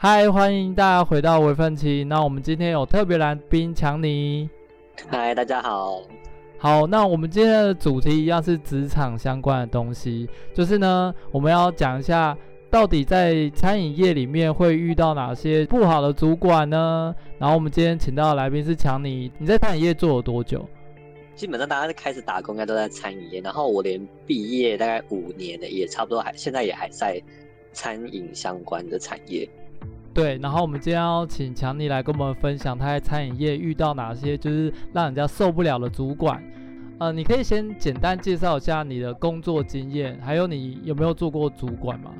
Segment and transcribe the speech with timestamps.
[0.00, 2.04] 嗨，欢迎大家回到微分期。
[2.04, 4.48] 那我们今天有特别来宾强尼。
[5.08, 6.02] 嗨，大家好。
[6.60, 12.36] 好，那我们今天的主题一样是职场相关的东西，就是呢，我们要讲一下
[12.68, 17.14] 到底在餐饮业里面会遇到哪些不好的主管呢？
[17.38, 20.68] 然后我们今天请到的来宾是强尼，你在餐饮业做了多久？
[21.36, 27.22] 基本上大家开始打工应该都在餐饮业，然后我连毕业大概五年的也差不多，还现在也还在
[27.72, 29.48] 餐饮相关的产业。
[30.18, 36.42] 对，然后我们今天要请强尼来跟我们分享他在餐饮业遇到哪些就是让人家受不了的主管。
[36.98, 42.10] 呃，你可以先简单介绍一下你的工作经验，还有你有没有做过主管吗？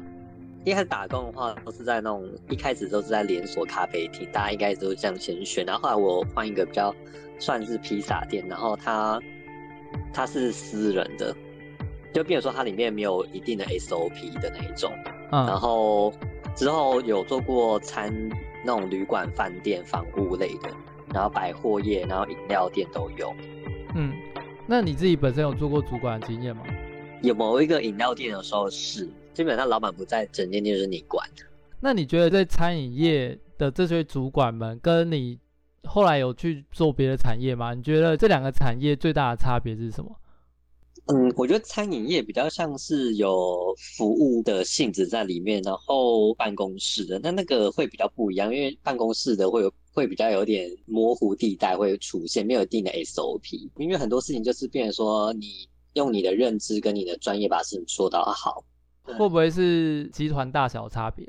[0.65, 5.67] 一开始打工的话，都是在那种一开始都是在连锁咖啡厅，大家应该都是这样先选。
[5.67, 6.95] 然后后来我换一个比较
[7.41, 9.21] 算是披萨店，然后它
[10.13, 11.35] 它是私人的，
[12.15, 14.93] 就比如说它里面没有一定的 SOP 的那一种，
[15.33, 16.13] 嗯，然后。
[16.59, 18.13] 之后有做过餐
[18.65, 20.69] 那种旅馆、饭店、房屋类的，
[21.15, 23.33] 然后百货业，然后饮料店都有。
[23.95, 24.13] 嗯，
[24.67, 26.65] 那你自己本身有做过主管的经验吗？
[27.23, 31.25] 有某一个饮料店的时候是，基本上老板不在，整间店就是你管。
[31.79, 35.39] 那你觉得在餐饮业的这些主管们，跟你
[35.85, 37.73] 后来有去做别的产业吗？
[37.73, 40.11] 你觉得这两个产业最大的差别是什么？
[41.11, 58.63] 嗯，我觉得餐饮业比较像是有服务的性质在里面，然后办公室的那那个会比较不一样，因为办公室的会有会比较有点模糊地带会出现，没有一定的 SOP，因为很多事情就是变成说你用你的认知跟你的专业把事情做到好，
[59.05, 61.27] 会不会是集团大小差别？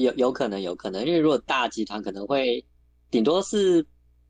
[0.00, 2.64] 有有可能有可能，因为如果大集团可能会
[3.10, 3.86] 顶多是。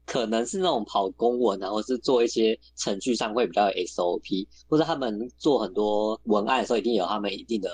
[0.06, 7.70] 可能是那种跑公文，然后是做一些程序上会比较有 SOP，或者他们做很多文案的时候，一定有他们一定的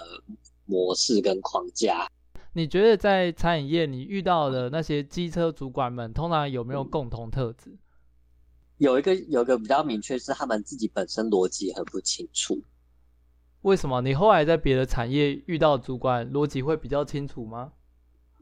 [0.65, 2.10] 模式跟框架。
[2.54, 7.76] 你觉得在餐饮业，你遇到的那些机车主管们，通常有没有共同特质？
[8.78, 12.60] 有一个有一个比较明确，是他们自己本身逻辑很不清楚。
[13.60, 14.00] 为什么？
[14.00, 17.72] 你后来在别的产业遇到主管逻辑会比较清楚吗？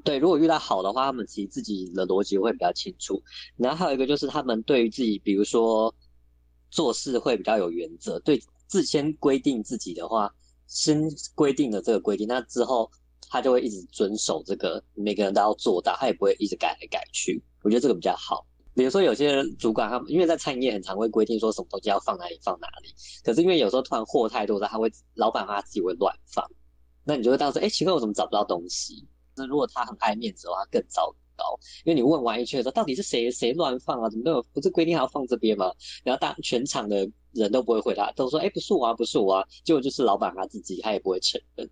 [0.04, 3.22] 对，如果遇到好的话，他们其实自己的逻辑会比较清楚。
[3.56, 5.94] 然后还有一个就是，他们对于自己，比如说
[6.70, 10.32] 做事会比较有原则，对，自先规定自己的话，
[10.66, 11.02] 先
[11.34, 12.90] 规定了这个规定，那之后
[13.28, 17.42] 他就会一直遵守这个，每个人都要做到，他也不会一直改来改去。
[17.62, 18.46] 我觉得这个比较好。
[18.72, 22.94] 比如说有些主管，他因为在餐饮业很常会规定说什么东西要放哪里放哪里，
[23.24, 26.44] 可是因为有时候突然货太多了，他会老板他自己会乱放，
[27.04, 29.06] 那你就会当时哎，奇怪，我怎么找不到东西？
[29.36, 31.58] 那如果他很爱面子的话，更糟糕。
[31.84, 34.08] 因为你问完一圈说，到底是谁谁乱放啊？
[34.10, 34.42] 怎么都有？
[34.52, 35.72] 不是规定还要放这边吗？
[36.04, 41.68] 然后大全场的人都不会回答，都说：“哎，不是我啊，不是我啊。”结果就是老板他自己，他也不会承认。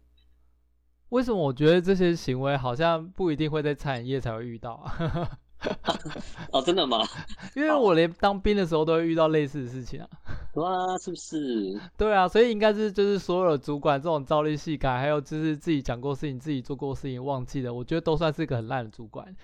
[1.11, 5.39] 为什么我觉得这些行为好像不一定会在餐饮业才会遇到啊？
[6.53, 6.99] 哦，真的吗？
[7.57, 10.09] 因为我连当兵的时候都会遇到类似的事情啊。
[10.55, 11.79] 哇，是不是？
[11.97, 19.35] 对啊，所以应该是就是所有的主管这种朝令夕改，还有就是自己讲过事情、自己做过事情忘记了，我觉得都算是一个很烂的主管。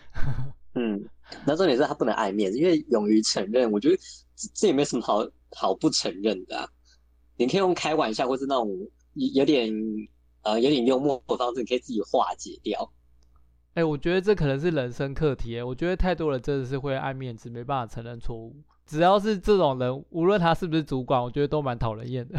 [0.74, 1.04] 嗯，
[1.46, 3.96] 那重点是他不能爱面子，因为勇于承认，我觉得
[4.54, 5.24] 这也没什么好
[5.56, 6.68] 好不承认的啊。
[7.36, 8.70] 你可以用开玩笑，或是那种
[9.34, 9.72] 有点
[10.42, 12.88] 呃有点幽默的方式，你可以自己化解掉。
[13.74, 15.60] 哎、欸，我觉得这可能是人生课题。
[15.60, 18.54] 我觉得太多人真的是会爱面子，没办法承认错误。
[18.86, 22.38] 只要是这种人，无论他是不是主管，我觉得都蛮讨人厌的。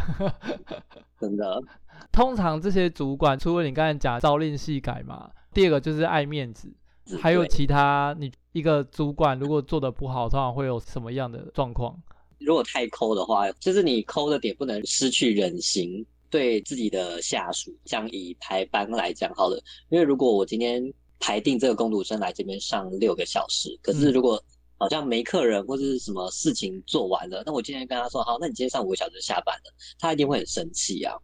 [1.20, 1.62] 真的。
[2.10, 6.74] 通常这些主管，除了你刚才讲朝令夕改嘛，第二个就是爱面子。
[7.20, 12.02] 还有其他，你一个主管如果做的不好，通常会有什么样的状况？
[12.40, 17.76] 如果太抠的话，就是你抠的点不能失去人心，对自己的下属。
[17.84, 20.94] 像以排班来讲好了，因为如果我今天。
[21.20, 24.42] 排定这个工读生来这边上六个小时，可是如果
[24.78, 31.16] 好像没客人或者是什么事情做完了，那我今天跟他说好，那你今天上五个小时下班了，他一定会很生气啊，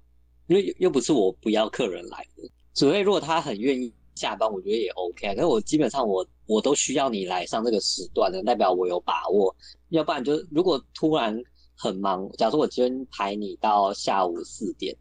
[0.47, 5.35] 因为又不是我不要客人来的，所以如果他很愿意下班，我觉得也 OK 啊。
[5.35, 9.53] 可是我基本上我我都需要你来上这个时段的，代表我有把握，
[9.89, 11.37] 要不然就如果突然
[11.75, 14.95] 很忙，假如说我今天排你到下午四点。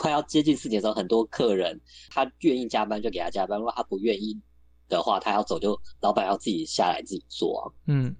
[0.00, 4.40] 快要接近四点的时候，很多客人他愿意加班就给他加班，如果他不愿意
[4.88, 7.62] 的话，他要走就老板要自己下来自己做啊。
[7.88, 8.14] 嗯，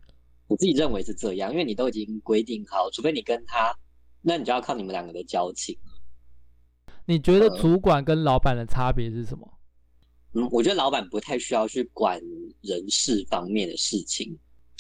[0.49, 3.73] 我自己认为是这样，因为你都已经规定好，除非你跟他
[4.23, 5.79] 那你就要靠你们两个的交情。
[7.07, 9.49] 你觉得主管跟老板的差别是什么？
[10.35, 12.21] 嗯，我觉得老板不太需要去管
[12.61, 14.37] 人事方面的事情。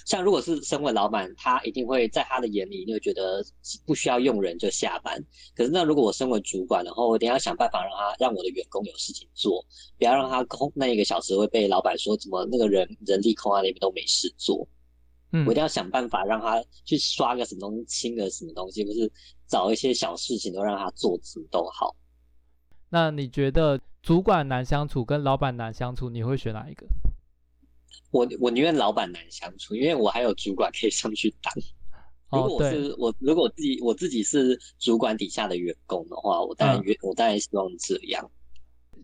[0.08, 3.44] 像如果是身为老板，他一定会在他的眼里，就觉得
[3.84, 5.22] 不需要用人就下班。
[5.54, 9.62] 可是那如果我身为主管，然后我一定要想办法让他让我的员工有事情做，
[9.98, 14.66] 不要让他空那一个小时会被老板说怎么那个人人力空在那边都没事做。
[15.32, 19.12] 嗯，我一定要想办法让他去刷个什么东西，清个什么东西，或是
[19.46, 21.94] 找一些小事情都让他做，什么都好。
[22.88, 26.86] 那你觉得主管难相处跟老板难相处，你会选哪一个？
[28.10, 31.52] 我我宁愿老板难相处，因为我还有主管可以上去当。
[32.30, 38.30] 如果我是、哦、我，如果我自己我自己是主管底下的员工的话，我当然愿、嗯、我当然希望这样。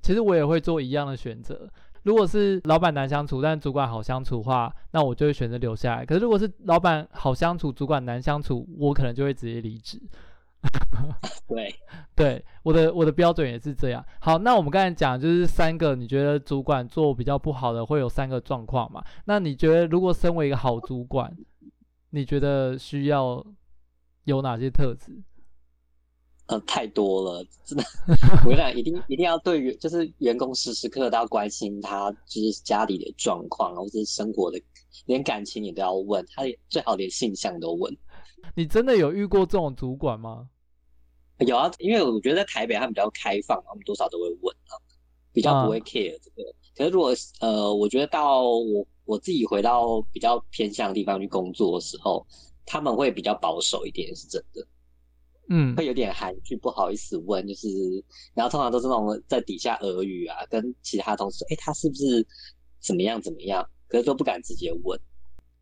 [0.03, 1.69] 其实我也会做一样的选择。
[2.03, 6.05] 如果是老板难相处，但主管好相处的话，那我就会选择留下来。
[6.05, 9.99] 可是如果是老板好相处，主管难相处，我可能就会直接离职。
[11.47, 11.75] 对
[12.15, 14.05] 对，我的我的标准也是这样。
[14.21, 19.05] 好，那我们刚才讲就是三个，你觉得主管做比较不好的会有三个状况嘛？
[19.27, 21.37] 那你觉得如果身为一个好主管，
[22.11, 23.45] 你觉得需要
[24.25, 25.13] 有哪些特质？
[26.47, 27.85] 呃，太多了，真的。
[28.45, 34.61] 我跟你讲，一定一定要对于就是员工时时刻刻都要关心他，就是家里的状况，或者是生活的，
[35.07, 37.97] 连感情你都要问他，最好连性向都问。
[38.55, 40.49] 你真的有遇过这种主管吗？
[41.39, 44.79] 有啊，因为我觉得在台北他们比较开放，他们多少都会问啊，
[45.33, 46.49] 比较不会 care 这个。
[46.49, 52.25] 嗯、可是如果呃，我觉得到我我自己回到比较偏向的地方去工作的时候，
[52.65, 54.67] 他们会比较保守一点，是真的。
[55.51, 57.69] 嗯，会有点含蓄，不好意思问，就是
[58.33, 62.27] 然后通常都是那种在底下耳语啊，跟其他同事说，哎，他是不是
[62.81, 63.69] 怎么样怎么样？
[63.89, 64.99] 可是都不敢直接问。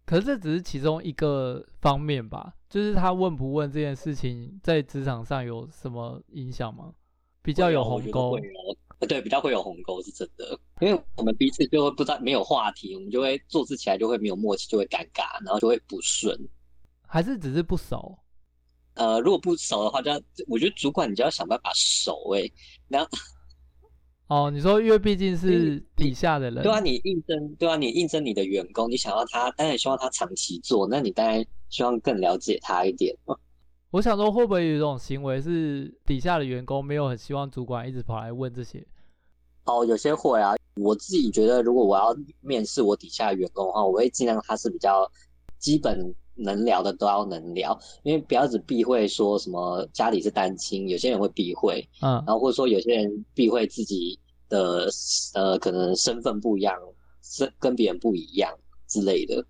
[0.04, 6.92] 可是这只是其中一个方面吧，就是他问不问这件事情，在职场上有什么影响吗？
[7.40, 8.38] 比较有鸿沟，
[9.08, 16.38] 对，比较会有鸿沟是真的，因为我们彼此就会不知道没有话题，我们就会做事起来就会没有默契，就会尴尬，然后就会不顺。
[17.06, 18.18] 还是只是不熟？
[18.94, 22.52] 呃，如果不熟的话，就要我觉得主管你就要想办法熟诶、欸，
[22.88, 23.08] 然后。
[24.32, 33.14] 哦，你说因为毕竟是底下的人，对啊，你应征，对啊，你应征你的员工，你想要他，当然希望他长期做，那你当然希望更了解他一点。
[33.90, 38.82] 我想说，会不会有一种行为是底下的员工没有很希望主管一直跑来问这些？
[39.66, 40.54] 哦，有些会啊。
[40.76, 45.06] 我自己觉得，如果我要面试我底下的员工的话，我会尽量他是比较
[45.58, 54.18] 基本能聊的都要能聊，因为不要只避讳说什么家里是单亲，有些人会避讳，嗯，然后或者说有些人避讳自己。
[54.52, 54.86] 的
[55.32, 56.78] 呃，可能身份不一样，
[57.22, 58.52] 是跟别人不一样
[58.86, 59.42] 之类的，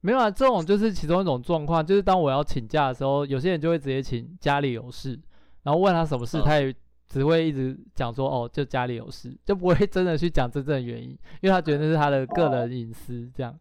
[0.00, 5.16] 没有啊，这种就是其中一种状况，就是当我要请假的时候，有些人就会直接请家里有事，
[5.62, 6.74] 然后问他什么事，嗯、他也
[7.08, 13.56] 只会一直讲说哦，就家里有事， 就不会真的去讲真正的原因，因为他觉得那是他的个人隐私，这样，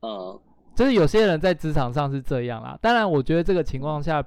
[0.00, 0.40] 嗯，
[0.76, 4.22] 就是有些人在职场上是这样啦，当然我觉得这个情况下，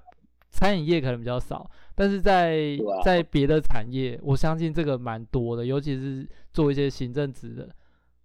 [0.49, 1.69] 餐饮业可能比较少。
[1.93, 7.69] 但是在在别的产业，我相信这个蛮多的，尤其是做一些行政职的，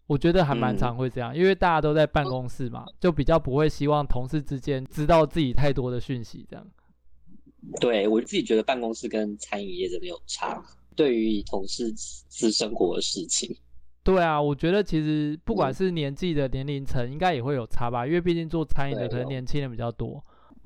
[0.06, 6.66] 我觉得还蛮常会这样，因为大家都在办公室嘛，就比较不会希望同事之间知道自己太多的讯息，这样。
[7.80, 10.64] 对，我自己觉得办公室跟餐饮业真的有差，
[10.94, 13.54] 对于同事私生活的事情。
[14.04, 20.22] 对啊，我觉得其实不管是年纪的年龄层，应该也会有差吧，因为毕竟做餐饮的可能年轻人比较多。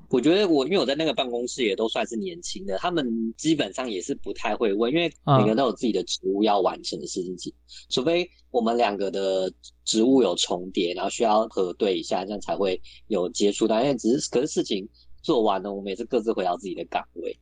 [0.09, 7.55] 我觉得我因为我在那个办公室也都算是年轻的，他们基本上也是不太会问，因为每个人都有自己的职务要完成的事情，嗯、
[7.89, 9.49] 除非我们两个的
[9.85, 13.79] 职务有重叠，然后需要核对一下，这样才会有接触到。
[13.81, 14.85] 因为只是可是事情
[15.21, 17.39] 做完了，我们也是各自回到自己的岗位，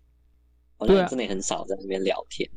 [0.80, 2.48] 对，真的也很少在那边聊天。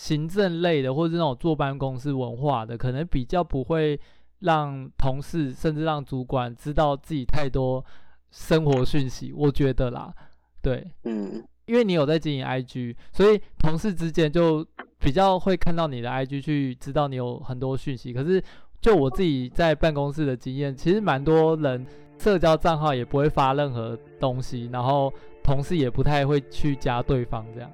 [0.00, 4.00] 行政类的或者是那种坐办公室文化的，可能比较不会
[4.38, 7.84] 让同事甚至让主管知道自己太多。
[8.32, 10.14] 生活讯息，我觉得啦，
[10.62, 14.64] 对，嗯，因为你有在经营 IG，所以同事之间就
[15.00, 18.12] 比较会看到你的 IG，去知道你有很多讯息。
[18.12, 18.40] 可是
[18.80, 21.84] 就我自己在办公室的经验，其实蛮多人
[22.18, 27.68] 社交账号也不会发任何东西，然后同事也不太会去加对方，这样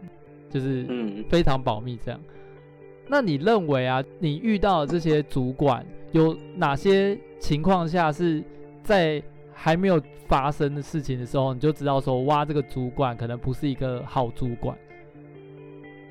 [0.50, 2.21] 就是嗯非常保密这样。
[3.09, 8.43] 那你认为啊，你遇到的这些主管有哪些情况下是
[8.83, 9.23] 在
[9.53, 14.76] 还没有发生的事情的时候，你就知道说，哇，这个主管可能不是一个好主管。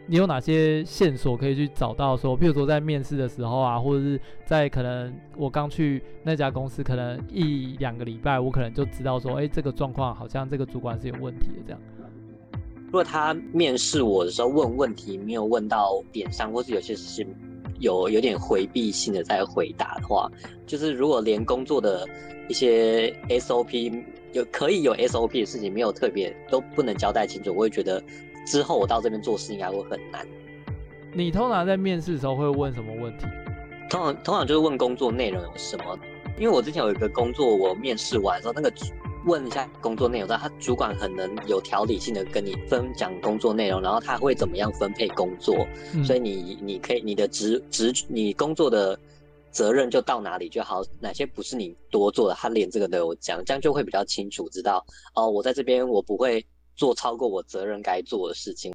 [0.08, 11.82] 你有哪些线索可以去找到说，譬如说在面试的时候啊，或者是在可能我刚去那家公司，可能一两个礼拜，我可能就知道说，哎，这个状况好像这个主管是有问题的这样。
[12.96, 17.28] 果他面试我的时候问问题没有问到点上，或是有些事情
[17.80, 20.32] 有有点回避性的在回答的话，
[20.66, 22.08] 就是如果连工作的
[22.48, 28.02] 一些 SOP 有可以有 SOP 的事情没有特别都不能交代清楚，我会觉得
[28.46, 30.26] 之后我到这边做事应该会很难。
[31.14, 33.26] 你通常在面试的时候会问什么问题？
[33.90, 35.98] 通常通常就是问工作内容有什么，
[36.38, 38.72] 因为我之前有一个工作，我面试完之后，那个
[39.26, 48.98] 问一下工作内容，他主管很能有条理性的跟你分享工作内容，然后他会怎么样分配工作，嗯、所以你你可以你的职职你工作的
[49.52, 58.74] 责任就到哪里就好，哪些不是你多做的，他连这个都有讲，这样就会比较清楚知道哦，我在这边我不会做超过我责任该做的事情。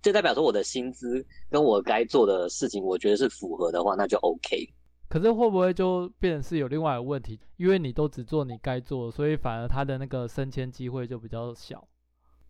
[0.00, 4.68] 就代表说我的薪资跟我该做的事情，我觉得是符合的话，那就 OK。
[5.08, 7.40] 可是会不会就变成是有另外一个问题？
[7.56, 11.86] 因为你都只做你该做的，所以反而他的那个升迁机会就比较小。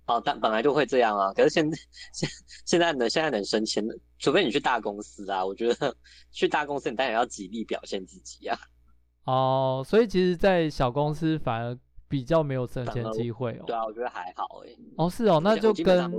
[0.06, 1.32] 哦，但本来就会这样啊。
[1.32, 1.78] 可是现在
[2.12, 2.28] 现
[2.64, 5.44] 现在能现在能升迁的，除非你去大公司啊。
[5.44, 5.94] 我觉得
[6.32, 8.58] 去大公司你当然要极力表现自己啊。
[9.24, 13.64] 哦，所以其实，在小公司反而比较没有升迁机会哦。
[13.66, 14.70] 对啊，我觉得还好哎。
[14.96, 16.10] 哦，是哦，那就跟。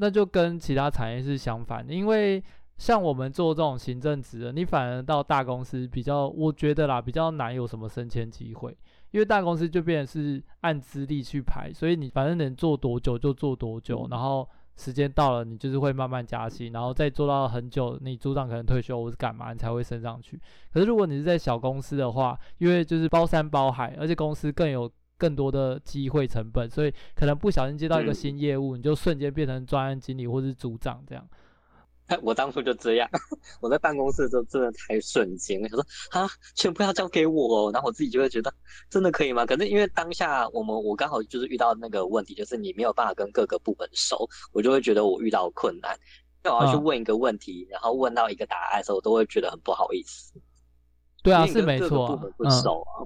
[0.00, 2.40] 那就跟其他产业是相反的，因为
[2.78, 8.74] 像我们做这种行政职的，你反而到大公司比较，我觉得啦，比较难有什么升迁机会，
[9.10, 20.40] 因为大公司就变成是按资历去排，所以你反正能做多久就做多久，然后时间到了你就是会慢慢加薪，然后再做到很久，你组长可能退休或是干嘛，你才会升上去。
[20.72, 24.90] 可是如果你是在小公司的话，因为就是包山包海，而且公司更有。
[25.20, 31.28] 更多的机会成本，所以可能不小心接到一个新业务，嗯、你就瞬间变成专案经理或是组长这样。
[32.22, 33.08] 我当初就这样，
[33.60, 38.52] 我在办公室的时候真的太瞬间，我说啊，全部要交给我，然后我自己就会觉得
[38.90, 39.44] 真的可以吗？
[39.46, 45.96] 可是因为当下我们我刚好就是遇到那个问题，就是你没有办法跟各个部门熟，我就会觉得我遇到困难，
[46.44, 50.32] 因为我要去问一个问题，嗯、然后问到一个答案的时候，我都会觉得很不好意思。
[51.22, 52.50] 对啊，是没错、啊，嗯，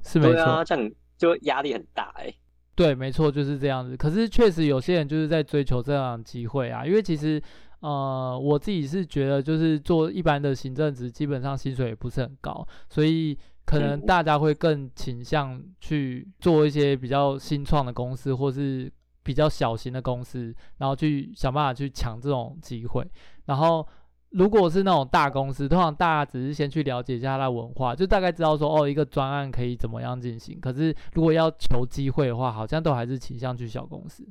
[0.04, 0.90] 是没错、啊，这样。
[1.18, 2.38] 就压力很大哎、欸，
[2.74, 3.96] 对，没错，就是这样子。
[3.96, 7.40] 可是确实有些人就是在追求这样的机会啊，因为其实，
[7.82, 18.90] 呃，我自己是觉得，就是做一般的行政职，基本上薪水也不是很高，所以可能大家会更倾向去做一些比较新创的公司，或是
[19.22, 23.06] 比较小型的公司，然后去想办法去抢这种机会，
[23.44, 23.86] 然后。
[24.34, 30.58] 如果是那种大公司，通常大家只是先去了解一下它的文化，就大概知道说哦，一个专案可以怎么样进行。
[30.58, 34.26] 可是如果要求机会的话，好像都还是倾向去小公司。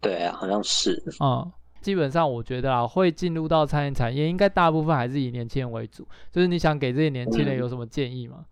[0.00, 1.02] 对啊，好像是。
[1.18, 1.50] 嗯，
[1.84, 6.08] 基本上我觉得啊，会进入到餐饮产业，应该大部分还是以年轻人为主。
[6.32, 8.38] 就是你想给这些年轻人有什么建议吗？
[8.40, 8.46] 嗯，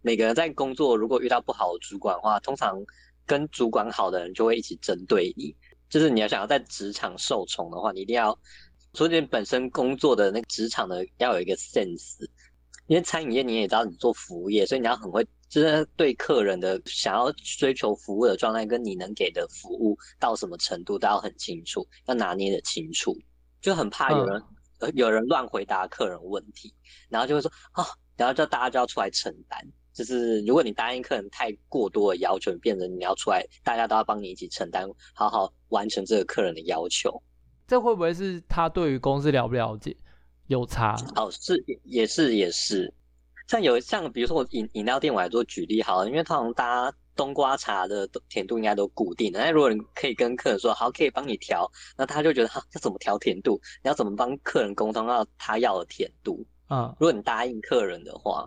[0.00, 2.82] 每个人在工作如果遇到不好的主管的话，通常
[3.26, 5.54] 跟主管好的人就会一起针对你。
[5.90, 8.38] 就是你要想要在职场受宠的话，你一定要。
[8.94, 12.26] 所以你本身工作的那个职场的要有一个 sense，
[12.86, 23.16] 因为餐饮业你也知道你做服务业，所以你要很会，就是对客人的想要追求服务的状态，跟你能给的服务到什么程度都要很清楚，要拿捏的清楚，
[23.60, 24.42] 就很怕有人、
[24.80, 26.74] 嗯、有人乱回答客人问题，
[27.08, 27.86] 然后就会说啊、哦，
[28.16, 29.58] 然后就大家就要出来承担，
[29.92, 37.22] 就是如果你答应客人太过多的要求，变成你要出来，大家都要帮你一起承担，好好完成这个客人的要求。
[37.66, 39.96] 这会不会是他对于公司了不了解
[40.46, 40.96] 有差？
[41.16, 42.92] 哦，是也是也是，
[43.48, 53.58] 像有像比如说我饮饮料店我来做举例好了，因为通常大家冬瓜茶的甜度应该都固定的，那如果你可以跟客人说好，可以帮你调，那他就觉得哈，要怎么调甜度？
[53.82, 56.44] 你要怎么帮客人沟通到他要的甜度？
[56.66, 58.46] 啊、嗯，如果你答应客人的话，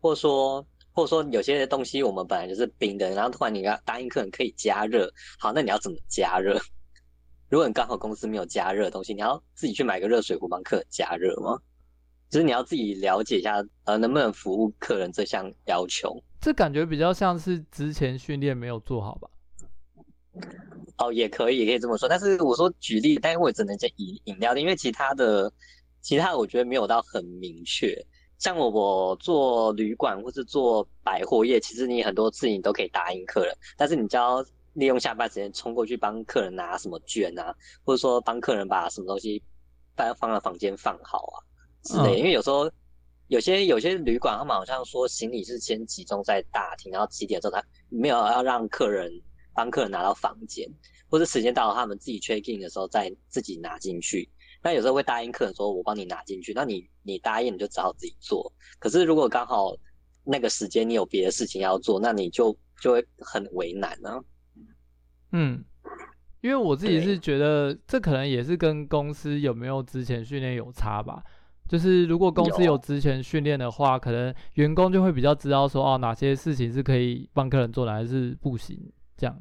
[0.00, 6.60] 或者说或者说有些东西我们本来就是冰的，然后突然你要答应客人可以加热，好，那你要怎么加热？
[7.48, 11.58] 如果你刚好公司没有加热的东西，你要自己去买个热水壶帮客人加热吗？
[12.32, 16.18] 就是你要自己了解一下，呃，能不能服务客人这项要求。
[16.40, 19.28] 这感觉比较像是之前训练没有做好吧？
[20.96, 22.08] 哦，也可以，也可以这么说。
[22.08, 25.52] 但是我说举例，但是我也只能讲饮饮料店，因为其他的，
[26.00, 27.94] 其他的我觉得没有到很明确。
[28.38, 34.42] 像我我做旅馆或是做百货业，其实你很多事情都可以答应客人，但是你就要。
[34.74, 39.42] 利用下班时间冲过去帮客人拿什么券啊，或者说帮客人把什么东西
[39.94, 41.36] 放放到房间放好啊
[41.82, 42.18] 之类的。
[42.18, 42.70] 因为有时候
[43.28, 49.10] 有些有些旅馆他们好像说行李是先集中在大厅，然后几点之后他没有要让客人
[49.54, 50.68] 帮客人拿到房间，
[51.08, 54.28] 或者时间到了他们自己 check in 的时候再自己拿进去。
[54.62, 58.52] 那有时候会答应客人说我帮你拿进去，那你你答应你就只好自己做。
[58.78, 59.74] 可是如果刚好
[60.24, 64.24] 那个时间你有别的事情要做，那你就就会很为难呢、啊。
[65.32, 65.64] 嗯，
[66.42, 71.24] 因为我自己是觉得这可能也是跟公司有没有之前训练有差吧。
[71.72, 78.78] 就是如果公司有之前训练的话，可能员工就会比较知道说哦，哪些事情是可以帮客人做的，还是不行
[79.16, 79.34] 这样。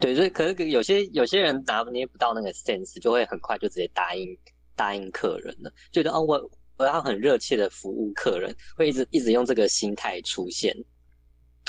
[0.00, 4.36] 对，所以可是有些有些人拿捏不到那个 sense，就会很快就直接答应
[4.74, 10.76] 答应客人了，觉得哦，我我要很热切的服务客人，会一直一直用这个心态出现。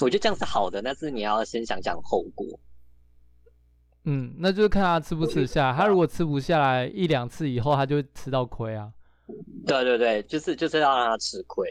[0.02, 2.60] 我觉得这样是好的，但是你要先想想后果。
[4.06, 5.72] 嗯，那就是看他吃不吃得下。
[5.78, 8.92] 他如果吃不下来一两次以后，他就会吃到亏啊。
[9.66, 11.68] 对对对，就是就是要让他吃亏。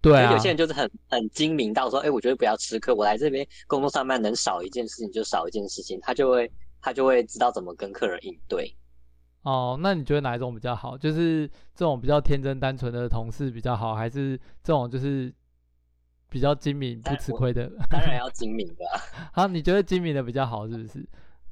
[0.00, 8.72] 对啊，有些人就是很很精明到说，哎，我觉得不要吃亏，我来这边工作上班能少一件事情就少一件事情，他就会他就会知道怎么跟客人应对。
[9.42, 10.96] 哦，那你觉得哪一种比较好？
[10.96, 15.32] 就是这种比较天真单纯的同事比较好，还是这种就是
[16.28, 17.68] 比较精明不吃亏的？
[17.90, 18.84] 当然要精明的。
[19.32, 21.04] 好，你觉得精明的比较好，是不是？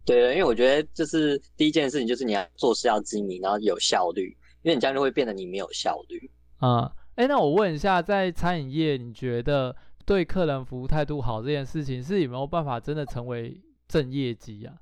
[0.04, 6.28] 对，因为我觉得就是第一件事情就是你要做事要精明，然后有效率，因为你这样就会变得你没有效率。
[6.58, 6.92] 啊、嗯。
[7.14, 14.74] 哎，那我问一下，在餐饮业，你觉得对客人服务态度好这件事情，是有没有办法真的成为正业绩啊？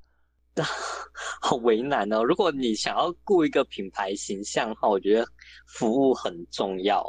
[1.43, 2.25] 好为难哦。
[2.25, 5.29] 如果你想要顾一个品牌形象的话，我觉得
[5.67, 7.05] 服务很重要。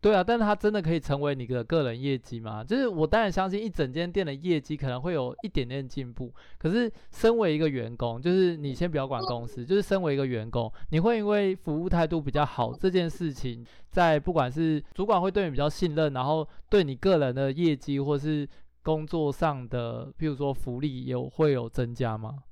[0.00, 2.62] 对啊，但是它真的可以成为你的个人业绩吗？
[2.62, 18.48] 就是我当然相信一整间店的业绩可能会有一点点进步，可是身为一个员工，就是你先不要管公司，就是身为一个员工，你会因为服务态度比较好这件事情，在不管是主管会对你比较信任，然后对你个人的业绩或是
[18.84, 22.44] 工作上的，譬如说福利有会有增加吗？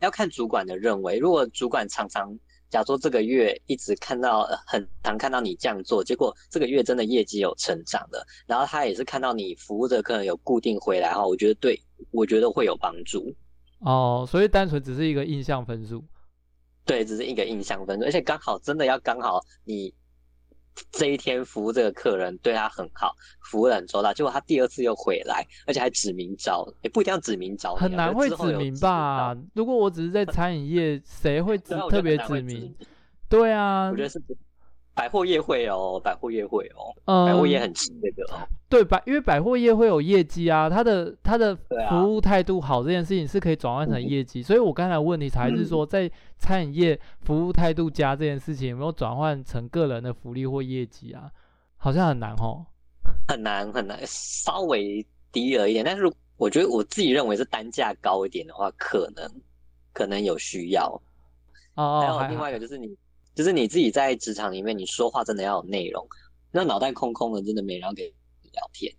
[0.00, 2.38] 要看主管的认为，如果主管常常。
[2.74, 13.32] 假如说这个月一直看到很常看到你这样做，结果这个月真的业绩有成长的，然后他也是看到你服务的客人有固定回来哈，我觉得对，我觉得会有帮助。
[13.78, 16.02] 哦，所以单纯只是一个印象分数。
[16.84, 19.94] 对，只是一个印象分数，而且刚好真的要刚好你。
[20.90, 29.36] 这一天服务这个客人对他很好，服务很周到，结果他第二次又回来，而且还指名找，也不一定要指名找，很难会指名吧？
[29.54, 32.74] 如果我只是在餐饮业，谁会指特别指名？
[33.28, 34.20] 对啊，我觉得是。
[34.94, 38.24] 百货业会哦，百货业会哦，嗯、百货业很吃这个。
[38.68, 41.54] 对，百因为百货业会有业绩啊，他的他的
[41.88, 51.30] 服务态度好这件事情是可以转换成业绩，啊、所以我刚才问题才是说，在餐饮业服务态度佳这件事情有没有转换成个人的福利或业绩啊？
[51.76, 52.64] 好像很难哦，
[53.28, 59.28] 很难很难，稍微低了一点，但是我觉得我自己认为是单价高一点的话，可能
[59.92, 61.00] 可能有需要。
[61.74, 62.96] 哦，还有另外一个就是你。
[63.34, 66.06] 就是你自己在职场里面，你说话真的要有内容。
[66.52, 68.92] 那脑袋空空的，真的没人要跟你聊天。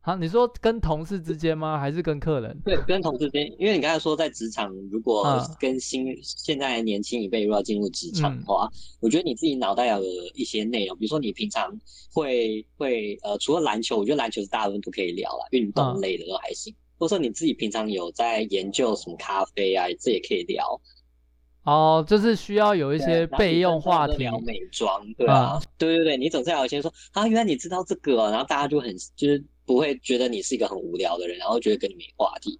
[0.00, 1.80] 好，你说跟同事之间吗？
[1.80, 2.56] 还是跟客人？
[2.64, 3.44] 对，跟同事之间。
[3.58, 10.96] 因为你刚才说在职场，如果跟新、嗯、现在年轻一辈如果要进入职场的话，嗯、我觉得你自己脑袋要有一些内容。
[10.96, 11.76] 比如说你平常
[12.12, 16.72] 会会呃，除了篮球，我觉得篮球是大部分都可以聊了，运动类的都还行。
[16.72, 20.80] 嗯、或者说你自己平常有在研究什么咖啡啊，这也可以聊。
[21.66, 32.58] 哦，就是需要有一些备用话题，聊美妆，对啊，嗯、对对对，你总是要先说啊，原来你知道这个、啊，然后大家就很就是不会觉得你是一个很无聊的人，然后觉得跟你没话题，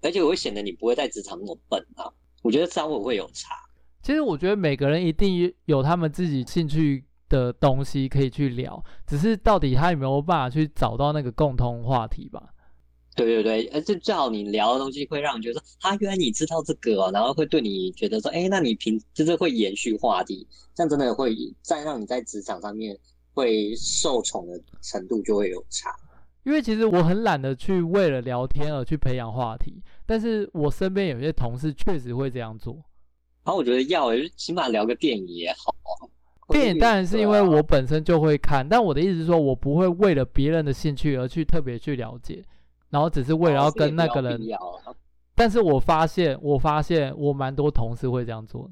[0.00, 2.10] 而且我会显得你不会在职场那么笨啊。
[2.42, 3.54] 我觉得稍微会有差。
[4.02, 12.53] 其实我觉得每个人一定有他们自己兴趣的东西可以去聊，只是到底他有没有办法去找到那个共同话题吧。
[13.14, 22.98] 对对对，而且最好你聊的东西会让你觉得说，啊，原来你知道这个哦，然后会对你觉得说，哎，那你平就是会延续话题，这样真的会再让你在职场上面
[23.32, 25.94] 会受宠的程度就会有差。
[26.42, 32.74] 因为其实我很懒得去为了聊天而去培养话题，但是我身边有些同事确实会这样做。
[33.44, 35.74] 然后我觉得要，起码聊个电影也好。
[36.48, 42.42] 电影当然是因为我本身就会看，但我的意思是说，我不会为了别人的兴趣而去特别去了解。
[42.94, 44.40] 然后只是为了要跟那个人，
[45.34, 48.70] 但是我发现，我发现我蛮多同事会这样做。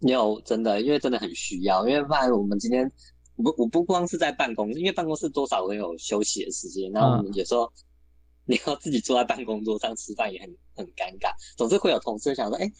[0.00, 2.90] 有真的，因为真的很需要，因为不然我们今天，
[3.36, 7.72] 我不我不光是在办公室，因为办公室多少会有休息的时间，那我们有时候
[8.46, 12.68] 你要自己坐在办公桌上吃饭也很很尴尬，总是会有同事想说，哎。
[12.68, 12.74] 知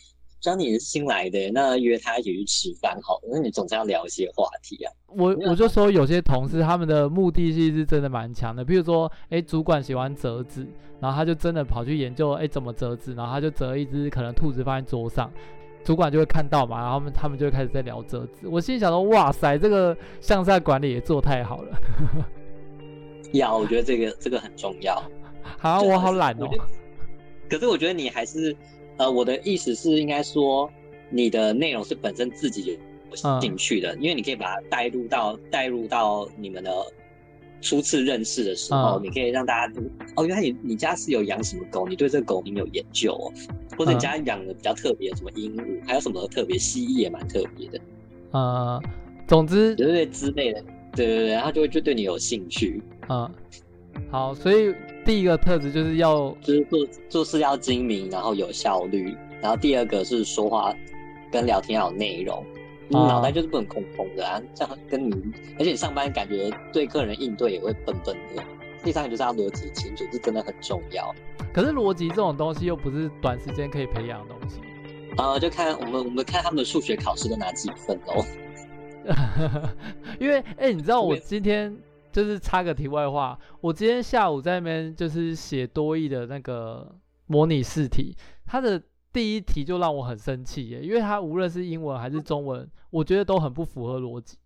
[0.49, 4.93] 道你是新来的，那约他一起去吃饭好，那你总是要聊一些话题啊。
[5.09, 10.67] 我我就说有些同事他们的目的性是真的蛮强的，比如说，哎，主管喜欢折纸，
[11.01, 15.31] 然后他就真的跑去研究，哎，怎么折纸，然后他就折一只可能兔子放在桌上，
[15.85, 18.47] 主管就会看到嘛，然后他们他们就会开始在聊折纸。
[18.47, 21.79] 我心里想说，哇塞，这个向上管理也做太好了。
[23.33, 25.03] 要，我觉得这个这个很重要。
[25.59, 26.49] 好，我好懒哦。
[27.49, 28.57] 可是我觉得你还是，
[29.01, 30.71] 呃，我的意思是应该说，
[31.09, 32.79] 你的内容是本身自己
[33.11, 36.71] 有兴趣的，嗯、因为你可以把它带入到带入到你们的
[37.63, 39.73] 初次认识的时候，嗯、你可以让大家
[40.17, 43.33] 哦，原来你你家是有养什么狗，你对这个狗很有研究哦，
[43.79, 47.81] 或者你家养的比较特别，什么鹦鹉，还有什么特别蜥蜴也蛮特别的，
[48.33, 48.91] 呃、嗯，
[49.27, 50.63] 总之对对之类的，
[50.95, 53.31] 对对对，然后就会就对你有兴趣，嗯，
[54.11, 60.75] 好，所以第一个特质就是要就是做做事要精明，然后有效率，然后第二个是说话
[61.33, 62.45] 跟聊天要有内容。
[62.89, 65.15] 你脑袋就是不能空空的啊，这样跟你，
[65.59, 68.43] 而且你上班感觉对客人应对也会笨笨的。
[68.83, 71.15] 第三个就是要逻辑清楚，这真的很重要。
[71.53, 74.61] 可是逻辑这种东西又不是短时间可以培养的东西。
[75.19, 78.25] 呃，就看我们我们看他们的数学考试都拿几分哦。
[80.19, 81.77] 因为哎、欸，你知道我今天
[82.13, 86.95] 就是插个题外话，我今天下午在那边就是写多益的那个
[87.27, 88.83] 模拟试题，它的。
[89.13, 94.39] 第一题就让我很生气耶，因为它无论是英文还是中文，我觉得都很不符合逻辑。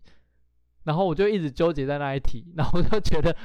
[0.83, 3.35] 然后我就一直纠结在那一题， 然后我就觉得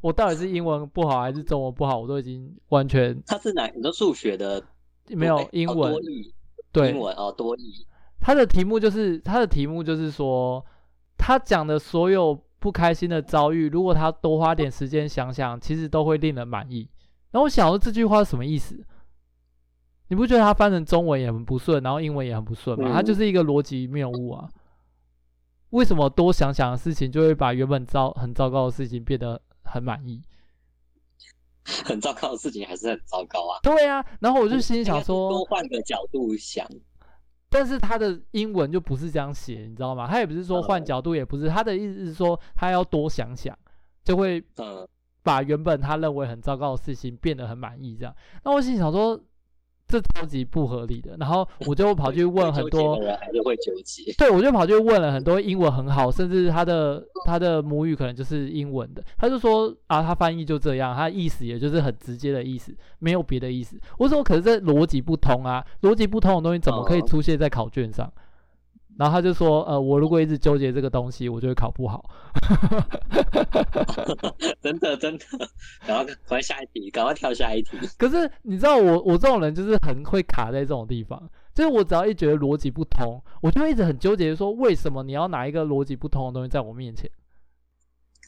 [0.00, 3.22] 我到底是英文不好还是中文不好，我都已经完全。
[3.26, 3.66] 它是哪？
[3.76, 4.64] 你说数学的？
[5.08, 5.92] 没有英文。
[5.92, 6.32] 多益。
[6.72, 6.92] 对。
[6.92, 7.86] 英文哦，多义。
[8.18, 10.64] 它的题目就是它的题目就是说，
[11.18, 16.88] 他讲的所有不开心的遭遇，如果他多花点时间想想，其实都会令人满意。
[17.32, 18.78] 然后我想说这句话是什么意思？
[20.08, 22.92] 你不觉得他翻成中文也很不顺，然后英文也很不顺吗？
[22.92, 24.48] 他、嗯、就是一个逻辑谬误啊！
[25.70, 30.20] 为什么多想想的事情就会把原本糟很糟糕的事情变得很满意？
[31.84, 33.60] 很糟糕的事情还是很糟糕啊！
[33.62, 36.66] 对啊，然后我就心里想说，多换个角度想。
[37.50, 40.06] 但是他的英文就不是这样写，你知道吗？
[40.06, 43.54] 他也不是说换角度，也不是他的意思是说他要多想想，
[44.04, 44.42] 就会
[45.22, 47.96] 把原本他认为很糟糕的事情变得很满意。
[47.96, 49.20] 这样，那我心想说。
[49.90, 54.12] 这超级不合理的，然后我就跑去问很多， 还是会纠结。
[54.16, 63.78] 对，我就跑去问了很多英文很好，甚至他的他的母语可能就是英文的，他就说啊，他翻译就这样，他意思也就是很直接的意思，没有别的意思。
[63.98, 68.06] 我说可是这逻辑不通啊，逻辑不通的东西怎么可以出现在考卷上？
[68.06, 68.22] 嗯
[68.98, 72.04] 然后他就说，呃，我如果一直纠结这个东西，我就会考不好。
[74.60, 75.24] 真的真的，
[75.86, 77.78] 然后赶快下一题，赶快跳下一题。
[77.96, 87.10] 可是你知道我我这种人就是很会卡在这种地方，就是我只要一觉得逻辑不通，我就会一直很纠结，说为什么你要拿一个逻辑不通的东西在我面前？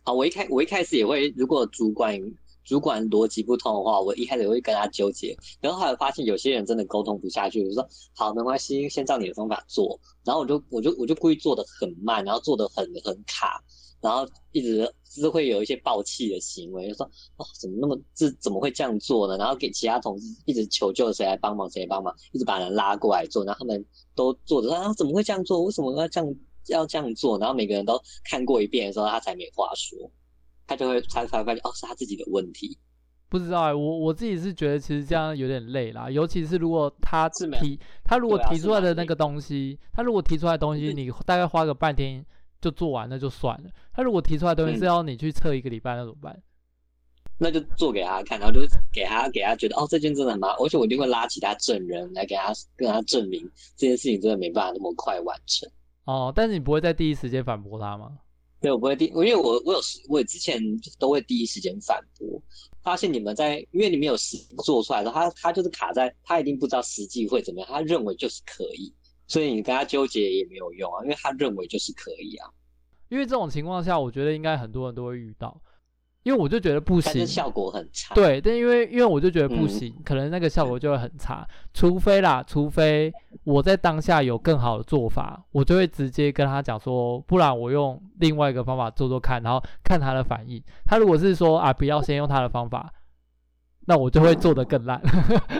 [0.05, 2.19] 啊，我一开我一开始也会，如果主管。
[2.65, 9.99] 主管逻辑不通的话，我一开始会跟他纠结，然后后来发现有些人真的沟通不下去，我就说好，没关系，先照你的方法做。
[10.25, 13.63] 然后我就我就我就故意做的很慢，然后做的很很卡，
[14.01, 17.05] 然后一直就是会有一些爆气的行为，就说
[17.37, 19.37] 哦，怎么那么这怎么会这样做呢？
[19.37, 25.63] 然后给其他同事一直求救，谁来帮忙谁来帮忙，一直把人拉过来做，然后他们都做着啊，怎么会这样做？
[25.65, 26.35] 为什么要这样
[26.69, 27.37] 要这样做？
[27.39, 30.11] 然后每个人都看过一遍的时候，他才没话说。
[30.73, 32.77] 他就会才才发现哦，是他自己的问题。
[33.29, 42.25] 不知道哎、欸，我我自己是觉得其实这样有点累啦，尤其是如果他提他如果提出来的那个东西，他如果提出来的东西，你大概花个半天
[42.61, 43.71] 就做完了就算了。
[43.93, 46.43] 他如果提出来的东西是要你去测一个礼拜，那怎么办？
[47.39, 48.61] 那就做给他看，然后就
[48.93, 53.41] 给他给他觉得哦，这件真的很麻烦，而且我一定会拉其他证人来给他跟他证明
[53.77, 55.67] 这件事情真的没办法那么快完成。
[56.05, 58.19] 哦，但是你不会在第一时间反驳他吗？
[58.63, 60.59] 对，我不会第，因为我我有时我之前
[60.99, 62.41] 都会第一时间反驳，
[62.81, 68.95] 发现你们在，因为你们有实做出来的，他他就是卡在，他一定不知道实际会怎么样，他认为就是可以，
[69.27, 72.49] 所以你跟他纠结也没有用啊，因为他认为就是可以啊。
[73.09, 75.61] 因为这种情况下，我觉得应该很多人都会遇到。
[76.25, 78.15] 因为我就觉得不行，效果很差。
[78.15, 81.47] 对，但因为因为我就觉得不行，嗯、可能那个效果就会很差。
[81.75, 90.63] 除非啦，除非我在当下有更好的做法，我就会直接跟他讲说，不然我用另外一个方法做做看，然后看他的反应。
[90.85, 92.93] 他如果是说啊，不要先用他的方法，
[93.87, 95.03] 那我就会做得更烂。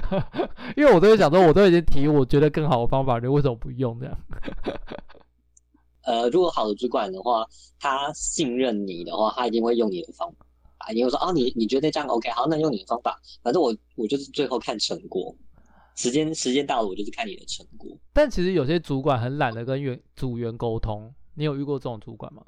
[0.77, 4.17] 因为我都会想说，我都已经提我觉得更好的方法，你为什么不用这样？
[6.05, 7.45] 呃，如果好的主管的话，
[7.81, 10.47] 他信任你的话，他一定会用你的方法。
[10.93, 13.21] 你会说哦，你你觉得这样 OK，好，那用你的方法。
[13.43, 15.35] 反正我我就是最后看成果，
[15.95, 17.97] 时间时间到了，我就是看你的成果。
[18.13, 22.43] 但其实有些主管很懒得跟员组员沟通，你有遇过这种主管吗？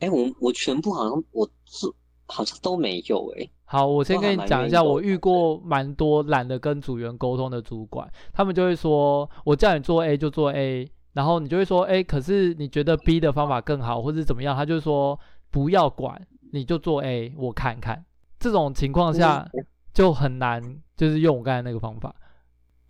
[0.00, 1.86] 哎、欸，我我全部好像我是
[2.26, 3.50] 好像都没有哎、欸。
[3.64, 14.56] 好，我先跟你讲一下，我遇过蛮多懒得跟组员沟通的主管，他们就会说，我叫你做 A 就做 A，然后你就会说，哎、欸，可是你觉得 B 的方法更好，或者怎么样？
[14.56, 15.18] 他就说。
[15.56, 16.20] 不要管，
[16.52, 18.04] 你就做 A，我看看。
[18.38, 19.50] 这种情况下，
[19.94, 20.62] 就很难，
[20.98, 22.14] 就是用我刚才那个方法。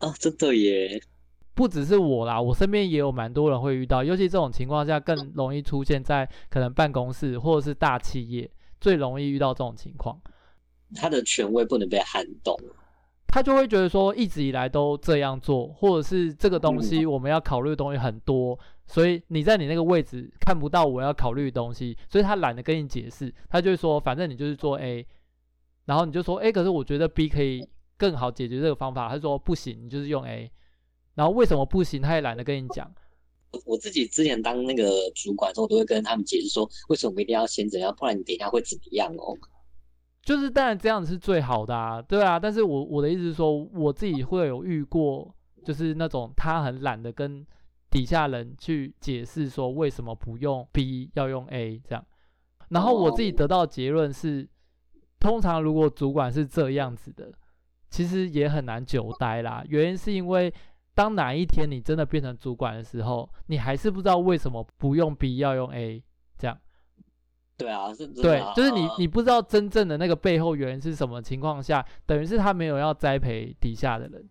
[0.01, 1.01] 哦，真的耶！
[1.55, 8.51] 不只是我啦，我身边也有蛮多人会遇到，尤其这种情况下更容易出现在可能办公室或者是大企业，
[8.81, 10.21] 最容易遇到这种情况。
[10.97, 12.59] 他的权威不能被撼动，
[13.29, 25.07] 他就会觉得说一直以来都这样做，或者是这个东西我们要考虑的东西很多，嗯、所以你在你那个位置看不到我要考虑的东西，所以他懒得跟你解释，他就会说反正你就是做 A，
[25.85, 30.51] 然后你就说 A，可是我觉得 B 可以更好解决这个方法，他说不行，你就是用 A。
[31.15, 32.03] 然后为什么不行？
[32.03, 32.91] 他也懒得跟你讲。
[33.65, 39.35] 我自己之前当那个主管的时候，都会跟他们解释说，为什么我们一定要先怎样，不然你等一下会怎么样哦。
[40.23, 42.39] 就是当然这样子是最好的啊，对啊。
[42.39, 47.47] 但是我我的意思是说，我自己会有遇过，就是那种他很懒得跟
[47.97, 52.05] 底下人去解释说为什么不用 B 要用 A 这样。
[52.69, 54.49] 然后我自己得到结论是，
[55.19, 57.33] 通常如果主管是这样子的，
[57.89, 59.65] 其实也很难久待啦。
[59.69, 60.53] 原因是因为。
[60.97, 66.03] 当哪一天你真的变成主管的时候，你还是不知道为什么不用 B 要用 A，
[66.39, 66.59] 这样。
[67.59, 74.27] 对啊，是对，就是你你不知道真正的那个背后原因是什么情况下，等于是他没有要栽培底下的人。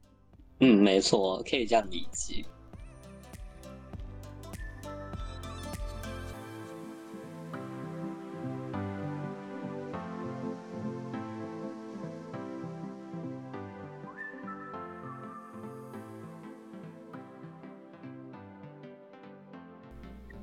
[0.62, 2.43] 嗯，没错，可以这样理解。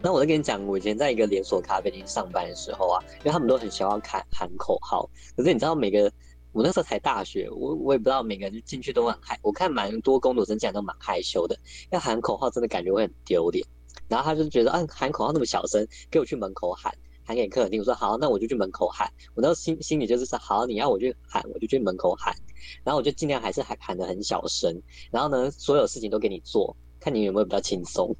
[0.02, 5.08] 那我就跟你讲，我以前在一个连锁咖啡厅上班的时候啊，因为他们都很喜欢喊喊口号。
[5.36, 6.12] 可是你知道，每个
[6.50, 9.38] 我那时候才大学，我我也不知道每个人进去都很害。
[9.42, 11.56] 我看蛮多工读生进来都蛮害羞的，
[11.90, 13.64] 要喊口号真的感觉会很丢脸。
[14.08, 16.92] 然后他就觉得，啊，喊口号那么小声，给我去门口喊，
[17.24, 17.80] 喊给客人听。
[17.80, 19.08] 我说好，那我就去门口喊。
[19.34, 22.34] 我那时候心心里就是说，好，你要我去喊，我就去门口喊。
[22.82, 24.76] 然后我就尽量还是喊喊得很小声。
[25.10, 28.14] 然后呢，所有事情都给你做，看你有没有比较轻松。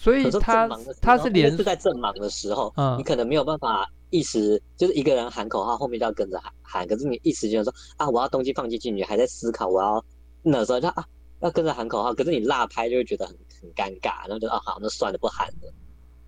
[0.00, 0.68] 所以他
[1.02, 6.86] 他是连是在正忙的时候，嗯，你可能没有办法一时就是一个人喊口号，后面就要跟着喊喊。
[6.86, 10.02] 可是你一时间说啊，我要东西放进去，你还在思考我要
[10.40, 11.04] 那时候就啊
[11.40, 15.74] 要跟着喊口号，可是你落拍就会觉得很很尴尬，然后就啊好，那算了，不喊了。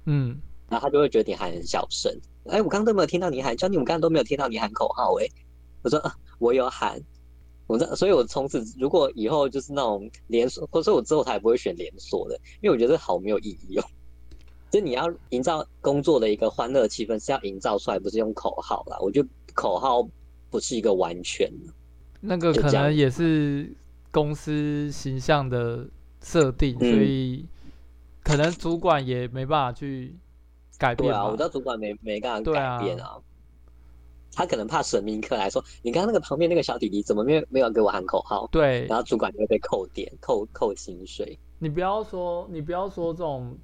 [0.06, 0.37] 嗯，
[0.68, 2.12] 然后他就会觉得你喊很小声。
[2.46, 5.24] 哎、欸，我刚刚都没有听到你喊，叫你们刚刚都没有听到你喊口号、欸。
[5.24, 5.28] 哎，
[5.83, 7.00] 我说啊，我有喊。
[7.70, 13.85] 我这，所以我从此如果以后就是那种连锁，或者说我之后他也不会选连锁的，因为我觉得好没有意义哦。
[14.70, 18.96] 就你要营造工作的一个欢乐气氛，是要营造出来，不是用口号啦。
[19.00, 20.09] 我觉得口号
[20.48, 21.72] 不是一个完全的，
[22.20, 23.72] 那个可能也是
[24.11, 25.87] 公司形象的
[26.22, 27.46] 设定，所以
[28.24, 30.16] 可能主管也没办法去
[30.78, 31.09] 改变。
[31.09, 33.16] 对啊，我知道主管没没办法改变啊。
[34.32, 38.48] 他可能怕神明客来说，你刚刚那个旁边那个小弟弟怎么没有没有给我喊口号？
[38.52, 41.38] 对，然后主管就会被扣点、扣扣薪水。
[41.58, 43.58] 你不要说，你不要说这种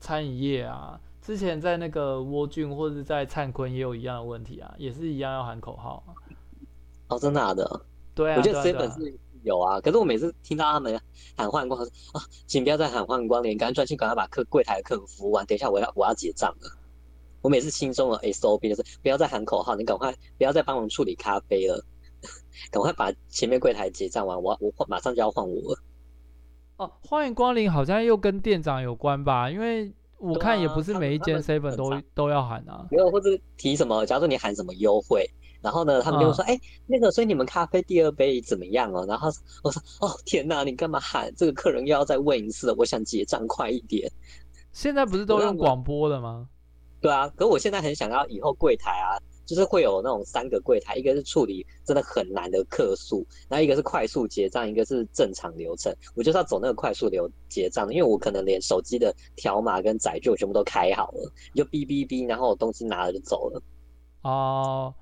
[0.00, 6.02] 餐饮业啊，之前在那个窝俊或者在灿坤也有一样的问题啊，也是一样要喊口号。
[7.08, 7.80] 哦，真的，的？
[8.14, 10.98] 对啊，我觉得 seven 是有啊，可是我每次听到他们
[11.36, 16.70] 喊欢迎光临啊，请不要再喊欢迎光临，赶紧专心赶快把客柜台的客人服务完，等一下我要我要结账了。
[17.42, 21.84] 我每次心中的 SOP 就是不要再喊口号，你赶快不要再帮忙处理咖啡了，
[22.70, 25.78] 赶快把前面柜台结账完，我我马上就要换我了。
[26.76, 29.50] 哦，欢迎光临好像又跟店长有关吧？
[29.50, 32.86] 因为我看也不是每一间 seven 都都要喊啊。
[32.90, 34.04] 没有，或者提什么？
[34.06, 35.26] 假如说你喊什么优惠，
[35.62, 39.28] 然后呢，他们就说：“哎、嗯欸，那个，所以你们咖啡第二杯怎么样哦？”然后
[39.62, 41.32] 我说：“哦，天哪，你干嘛喊？
[41.36, 44.10] 这个客人又要再问一次了，我想结账快一点。”
[44.72, 46.48] 现在不是都用广播了吗？
[47.00, 55.90] 对啊，可是我现在很想要以后柜台啊，就是会有那种三个柜台，一个是处理真的很难的客诉，然后一个是快速结账，一个是正常流程。
[56.14, 63.62] 我就是要走那个快速流结账，因为我可能连手机的条码跟载具我全部都开好了，就哔哔哔，然后我东西拿了就走了。
[64.22, 64.94] 哦，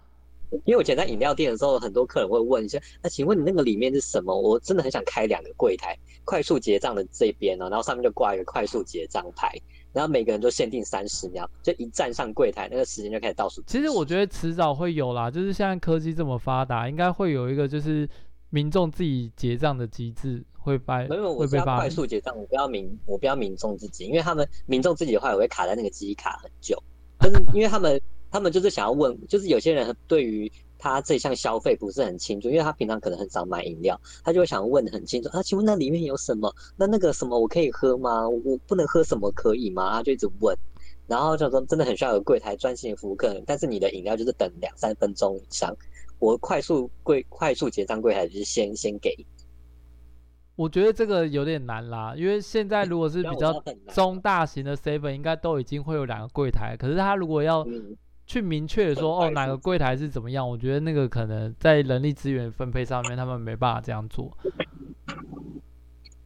[0.64, 4.40] 因为我以前在饮料店的时候，很多客人会问一下，那请问你那个里面是什么？
[4.40, 9.52] 我真的很想开两个柜台，快速结账的这边呢，然后上面就挂一个快速结账牌。
[9.98, 13.60] 然后每个人都限定三十秒，就一站上柜台，那个时间就开始倒数。
[13.66, 18.08] 其实我觉得迟早会有啦，就是现在科技这么发达，应该会有一个就是
[18.50, 21.02] 民众自己结账的机制会发。
[21.08, 26.80] 没有，我是要快速结账，我不要民，我不要民众自己，因为他们民众自己的话也会卡在那个机卡很久。
[27.18, 30.48] 但是因为他们他们就是想要问，就是有些人对于。
[30.78, 36.54] 他这项消费不是很清楚，因为他平常可能很少买饮料，他就会想问得很清楚啊，请问那里面有什么？
[36.76, 38.28] 那那个什么我可以喝吗？
[38.28, 39.92] 我不能喝什么可以吗？
[39.92, 40.56] 他就一直问，
[41.06, 45.76] 然后就说真的很需要有柜台专心的服务客人，但是你的饮料就是等两三分钟以上，
[46.18, 49.14] 我快速柜快速结账柜台就是先先给。
[50.54, 53.62] 我觉得这个有点难啦，因为现在如果是比较
[53.94, 56.76] 中大型的 seven，应该都已经会有两个柜台。
[56.76, 57.64] 可是他如果要
[58.28, 64.30] 去明确的说，哦，哪个柜台是怎么样，我觉得那个可能在人力资源分配上面，他们没办法这样做。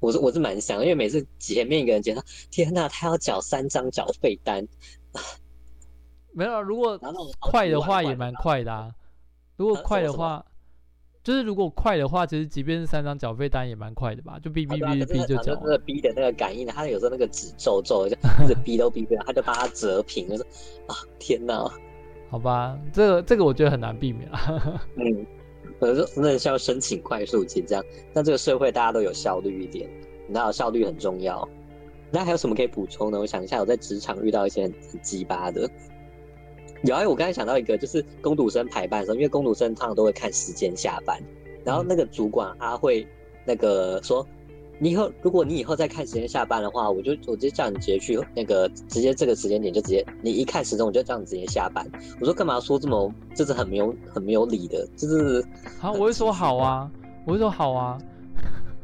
[0.01, 4.67] 我是我是蛮想，因为每次前面一个人结账，天哪，他要缴三张缴费单。
[6.33, 6.99] 没有，如果
[7.41, 8.93] 快的话也蛮快的啊。
[9.57, 10.45] 如果快的话。
[11.25, 15.55] 就是如果快的话，其实即便是三张缴费单也蛮快的吧，就哔哔哔哔就缴。
[15.62, 20.45] 那个哔的那个感应，他有时候那个纸皱皱，就 一直哔都哔不了，他就把它折平，就说
[20.88, 21.73] 啊天哪，
[22.33, 24.83] 好吧，这个这个我觉得很难避免啊。
[24.97, 25.27] 嗯，
[25.79, 29.87] 可是那是要申请快速结账，那这个社会大家都有效率一点，
[30.27, 31.47] 你知道效率很重要。
[32.11, 33.21] 那还有什么可以补充呢？
[33.21, 35.68] 我想一下，我在职场遇到一些很鸡巴的。
[36.85, 41.21] 有啊，我刚才想到一个，就是工读生排班的时候，因为工读生通常都会看时间下班，
[41.66, 43.07] 然后那个主管他会
[43.45, 44.27] 那个说，
[44.83, 51.88] 你以后如果你以后再看时间下班的话，我就我就叫你直接去那个直接这个时间点就直接，你一看时钟我就这样直接下班。
[52.18, 55.40] 我说干嘛说这么，这是很没有很没有理的，就是
[55.79, 56.90] 好，我会说好啊，
[57.25, 57.97] 我会说好啊，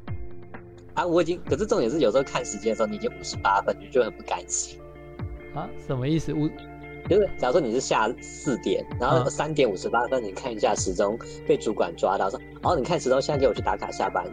[0.95, 4.79] 啊，我已经，可是重点是有时候看时间的时候你已经五十八分，你就很不甘心
[5.53, 6.33] 啊，什么意思？
[6.33, 6.49] 五。
[7.11, 14.25] 就是假如说你是下四点，然后三点五十八分，你看一下时钟，被主管抓到说，哦，你看时钟，现在给我去打卡下班。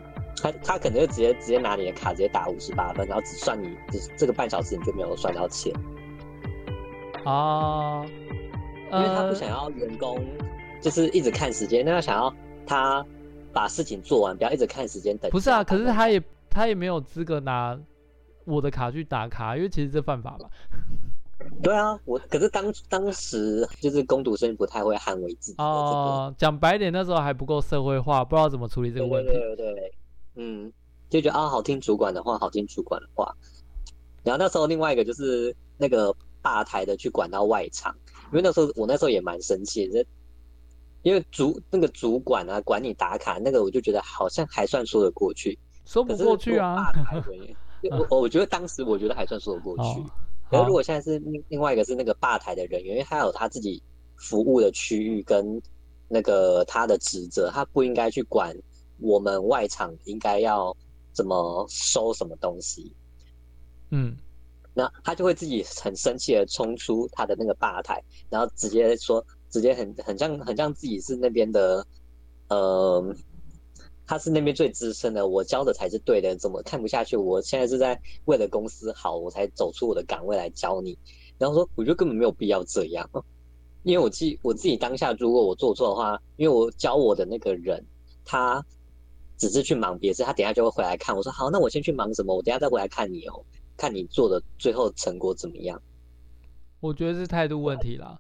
[0.42, 5.74] 他他可能就直接直接拿你的卡直接打五十八分，然后只算你只这个半小时你就没有算到钱。
[7.26, 8.06] 哦，
[8.92, 10.24] 因为他不想要员工
[10.82, 12.34] 就是一直看时间，那他想要
[12.66, 13.06] 他
[13.52, 15.32] 把事情做完，不要一直看时间等。
[15.32, 17.78] 不是啊，可是他也他也没有资格拿
[18.46, 20.50] 我的卡去打卡，因为其实这犯法吧。
[21.64, 29.32] 对啊，我可是当当时就是攻读生不太会捍卫自己哦，讲白点，那时候还不够社会化，不知道怎么处理这个问题。
[29.32, 29.94] 对对，对对，
[30.36, 30.72] 嗯，
[31.10, 33.36] 就觉得啊，好听主管的话，好听主管的话。
[34.24, 37.96] 然后那时候另外一个就是那个吧台的去管到外场，
[38.32, 40.06] 因为那时候我那时候也蛮生气的，
[41.04, 46.92] 因为主那个主管啊管你打卡，那个我就觉得好像还算说得过去，说不过去啊。
[48.10, 49.84] 我我觉得当时我觉得还算说得过去。
[49.84, 50.10] 哦
[50.48, 53.82] 然后，如果现在是另另外一个是那个吧台的人员，因为他有他自己
[54.16, 55.60] 服务的区域跟
[56.08, 58.56] 那个他的职责，他不应该去管
[59.00, 60.76] 我们外场应该要
[61.14, 62.92] 怎么收什么东西。
[63.92, 64.16] 嗯，
[64.74, 71.86] 那他就会自己很生气的冲出他的那个吧台，然后直接说，直接很很像很像自己是那边的，
[72.50, 73.16] 呃。
[74.08, 77.18] 他是那边最资深的，我教的才是对的，怎么看不下去？
[77.18, 80.96] 我现在是在为了公司好，我才走出我的岗位来教你。
[81.40, 83.10] 然后说，我觉得根本没有必要这样，
[83.82, 87.84] 因为我自我自己当下，如果我做错的话，因为我教我的那个人，
[88.24, 88.64] 他
[89.38, 91.16] 只是去忙别的事，他等下就会回来看。
[91.16, 92.36] 我说好，那我先去忙什么？
[92.36, 93.44] 我等下再回来看你哦，
[93.78, 95.82] 看你做的最后成果怎么样？
[96.80, 98.20] 我觉得是态度问题啦。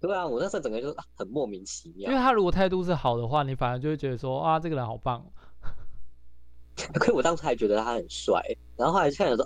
[0.00, 2.10] 对啊，我那时候整个就很莫名其妙。
[2.10, 5.24] 因为他如果态度是好的话，你反而就会觉得说啊，这个人好棒。
[6.94, 8.40] 可是我当时还觉得他很帅，
[8.76, 9.44] 然后后来看着说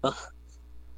[0.00, 0.14] 啊，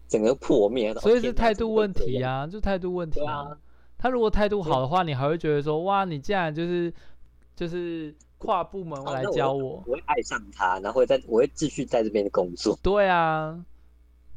[0.09, 0.95] 整个破灭。
[0.95, 3.49] 所以是态度问题啊，就态度问题啊。
[3.49, 3.59] 啊
[3.97, 6.93] 他如果态度好的话，你还会觉得说哇，你竟然就是
[7.57, 12.79] 就是跨部门来教我，我会爱上他，然后会在我会继续在这边工作。
[12.83, 13.59] 对啊，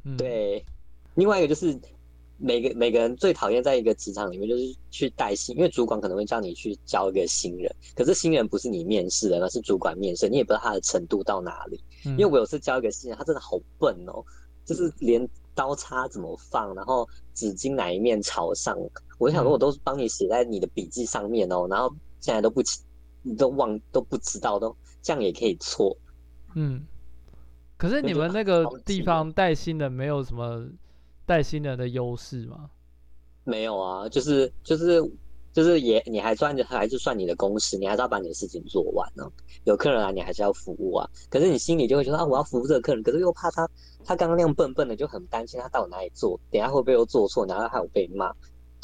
[0.04, 0.63] 嗯、对。
[1.15, 1.78] 另外一个就是。
[2.39, 11.84] 每个每个人最讨厌在一个职场里面就是去带新，因为主管可能会叫你去教一个新人，可是新人不是你面试的，那是主管面试，你也不知道他的程度到哪里。
[12.06, 14.24] 嗯、因为我有次教一个新人，他真的好笨哦，
[14.63, 18.78] 就是连刀叉怎么放，然后纸巾哪一面朝上，
[19.17, 22.62] 我想说我都帮你写在你的笔记上面哦，然后现在都不
[23.28, 25.98] 你都忘都不知道，都这样也可以错。
[26.56, 26.86] 嗯，
[27.78, 30.68] 可是你们那个地方带新人没有什么。
[31.28, 32.70] 带新人的优势吗？
[33.44, 35.04] 没有啊，就是就是
[35.51, 39.32] 就是也你还算还是算你的工时，你还是要把你的事情做完呢、啊。
[39.66, 41.06] 有客人啊，你还是要服务啊。
[41.30, 43.70] 可是你心里就会觉得啊，我要服务这个客人，可是又怕他
[44.06, 48.34] 他刚刚那样笨笨的，就很担心他到哪里做，等下会不会又做错，然后还有被骂，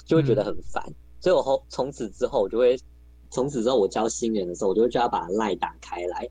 [0.06, 0.84] 就会觉得很烦。
[0.86, 2.78] 嗯、所以我后从此之后，我就会
[3.34, 6.30] 从此之后我教新人的时候，我就会叫他把 LINE 打开来，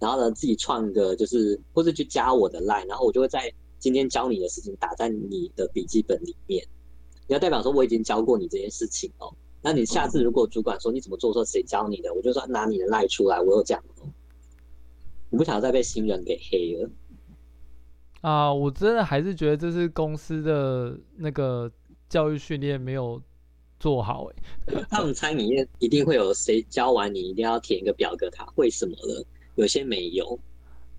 [0.00, 3.52] 然后呢自己创个就是或者去加我的 LINE，然后我就会在。
[3.80, 6.66] 今天教你的事情打在你的笔记本里面，
[7.28, 9.32] 你要代表说我已经教过你这件事情哦。
[9.62, 14.10] 那你下次如果主管说你怎么做错，谁教你的，我就说拿你的赖出来，我有讲哦。
[15.30, 16.90] 你不想再被新人给黑了
[18.22, 18.52] 啊？
[18.52, 21.70] 我真的还是觉得这是公司的那个
[22.08, 23.22] 教育训练没有
[23.78, 24.84] 做好哎、欸。
[24.90, 29.24] 他们餐饮业一定会有谁教完你一定要填一个表格，他会什么的？
[29.56, 30.38] 有些没有。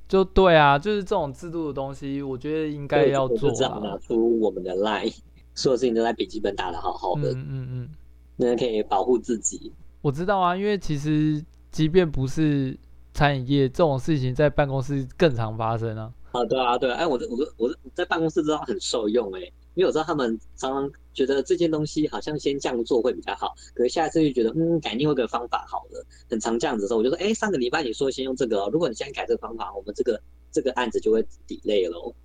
[0.07, 3.51] 就对啊，就是这种制度的东西，我觉得应该要做。
[3.51, 5.13] 这样拿出我们的 line，
[5.53, 7.31] 所有事情都在笔记本打的好好的。
[7.33, 7.89] 嗯嗯嗯，
[8.35, 9.71] 那可以保护自己。
[10.01, 12.75] 我知道啊，因为其实即便不是
[13.13, 16.11] 餐饮业，这种事情在办公室更常发生啊。
[16.31, 26.05] 啊，对啊，对啊，哎，我我我在办公室知道很受用哎、欸，因为我知道他们常常觉得这件东西好像先这样做会比较好，可是下一次就觉得嗯，改另外一个方法好了。
[26.29, 32.15] 很常这样子的时候，我就说，哎，上个礼拜你说先用这个哦，如果你现在改这个方法，我们这个这个案子就会 delay 了。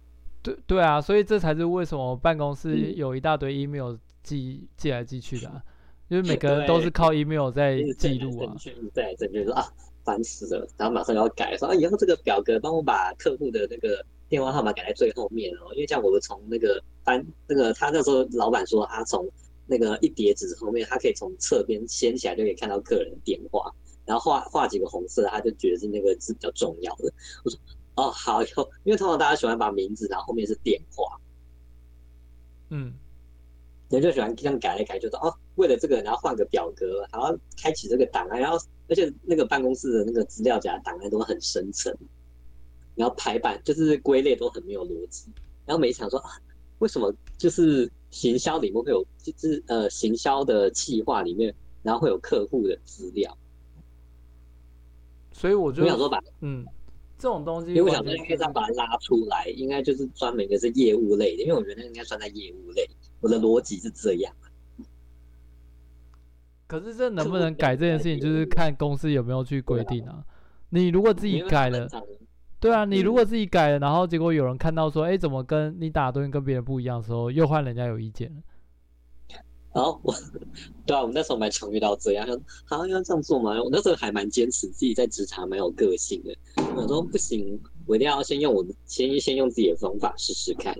[0.44, 5.60] 对对啊，所以这才是为什么办公室有一大堆 email 寄寄来寄去的、啊，
[6.08, 8.54] 因为每个人都是靠 email 在记录啊。
[8.94, 9.66] 对，正确说啊，
[10.04, 19.28] 烦死了，然后马上要改，说啊，以后这个表格帮我把客户的那个电话号码改在最后面哦，因为这样我们从那个翻那个他那时候老板说他从。
[19.66, 27.10] 那个一叠纸后面，他可以从侧边掀起来，就可以看到客人的电话，然后画画几个红色，他就觉得是那个字比较重要的。
[27.42, 27.58] 我说
[27.94, 31.18] 哦好，以后因为通常大家喜欢把名字，然后后面是电话，
[32.68, 32.92] 嗯，
[33.88, 38.58] 人就喜欢这样改来改，就说哦，为了这个，然后换个表格，然后开启这个档案，然后
[38.88, 41.90] 而且那个办公室的那个资料夹档案都很深层，
[42.94, 45.26] 然后排版就是归类都很没有逻辑，
[45.66, 46.30] 然后每一场说啊，
[46.78, 47.90] 为什么就是。
[48.14, 53.36] 行销里面会有，就是呃，行销的企划里面，然后会有客户的资料，
[55.32, 56.64] 所以我就我想说把嗯，
[57.18, 62.88] 这种东西，因为我想说应该这样把它拉出来，应该就是专门的是业务类的，因为我觉得应该算在业务类，
[63.20, 64.32] 我的逻辑是这样。
[66.68, 70.24] 可是这能不能改这件事情，就是看公司有没有去规定啊。
[70.68, 71.88] 你如果自己改了。
[72.64, 78.40] 对啊，你如果自己改了，嗯、然后结果有人看到说，哎，怎么跟你打的东西跟别人不一样的时候，又换人家有意见了。
[79.74, 80.14] 然后我，
[80.86, 82.26] 对啊，我们那时候蛮常遇到这样，
[82.64, 83.50] 好像要这样做嘛。
[83.62, 86.34] 我那时候还蛮坚持自己在职场蛮有个性的。
[86.74, 90.74] 我说不行，我一定要先用我先先用自己的方法试试看。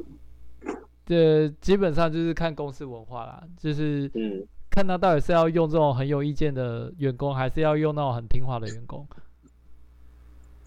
[1.05, 9.07] 这，基本上就是看公司文化啦，就是嗯，看他到底是要用这种很有意见的员工，还是要用那种很听话的员工。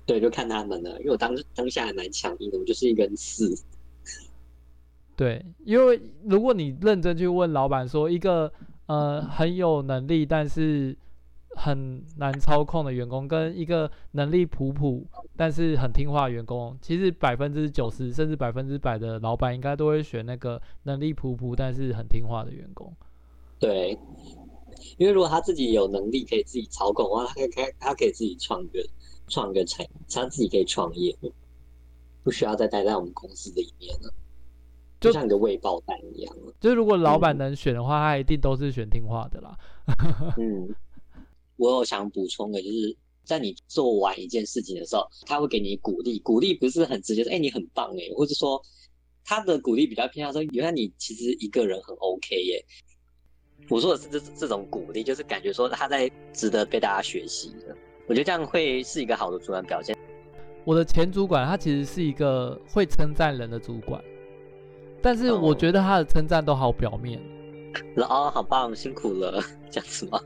[0.07, 3.53] 对，就看他们了，因为我当当下还蛮强硬的，我就是一根刺。
[5.17, 8.51] 对，因为如果你认真去问老板说，一个
[8.85, 10.95] 呃很有能力但是
[11.55, 15.05] 很难操控的员工，跟一个能力普普
[15.35, 22.93] 但是很听话的员工，其实百分之九十甚至百分之百的老板应该都会选那个能力普普但是很听话的员工。
[23.59, 23.97] 对，
[24.97, 28.87] 因为如果他自己有能力可以自己操控的话，他可以，他可以自己创业。
[29.27, 31.15] 创个产，他自己可以创业，
[32.23, 34.13] 不需要再待在我们公司里面了，
[34.99, 36.35] 就，就像一个未爆弹一样。
[36.59, 39.57] 就是如果老板能选的话，嗯、他一定都是选听话的啦。
[40.37, 40.67] 嗯，
[41.57, 48.61] 我有想补充的，就是在你做完一件事情的时候，他会给你鼓励，鼓励不是很直接说“哎、欸，你很棒哎”，或者说
[49.23, 52.65] 他的鼓励比较偏向说“原来你其实一个人很 OK 耶”。
[53.69, 57.75] 我说的是这这种鼓励，就是感觉说他在值得被大家学习的。
[58.07, 59.95] 我觉得这样会是一个好的主管表现。
[60.63, 64.01] 我的前主管他其实是一个会称赞人的主管，
[65.01, 67.19] 但是我觉得他的称赞都好表面。
[67.97, 70.19] 哦，好棒，辛苦了， 这样子吗？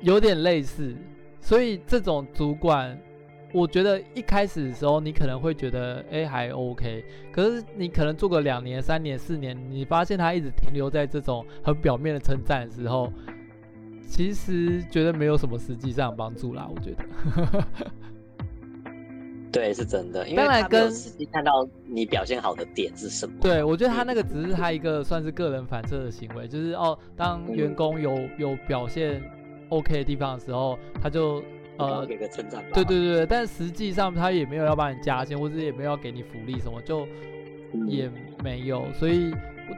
[0.00, 0.94] 有点类似。
[1.40, 3.00] 所以这种主管，
[3.52, 13.12] 我觉得一开始的时候你可能会觉得哎还 OK，可是你可能做个两年、三年、四年，你发现他一直停留在这种很表面的称赞的时候。
[14.06, 17.04] 其实觉得没有什么实际上帮助啦，我觉得。
[19.52, 20.28] 对，是真的。
[20.28, 23.34] 因为他没有实际看到你表现好的点是什么。
[23.40, 29.22] 对，我觉得他那个只是他一个算是个人反射的行为，就是哦，当员工有有表现
[29.70, 31.42] OK 的地方的时候，他就
[31.78, 32.04] 呃。
[32.04, 37.06] 对对对，但实际上他也没有要帮你加薪，或者也没有要给你福利什么，就
[37.86, 38.10] 也
[38.44, 38.86] 没有。
[38.92, 39.32] 所以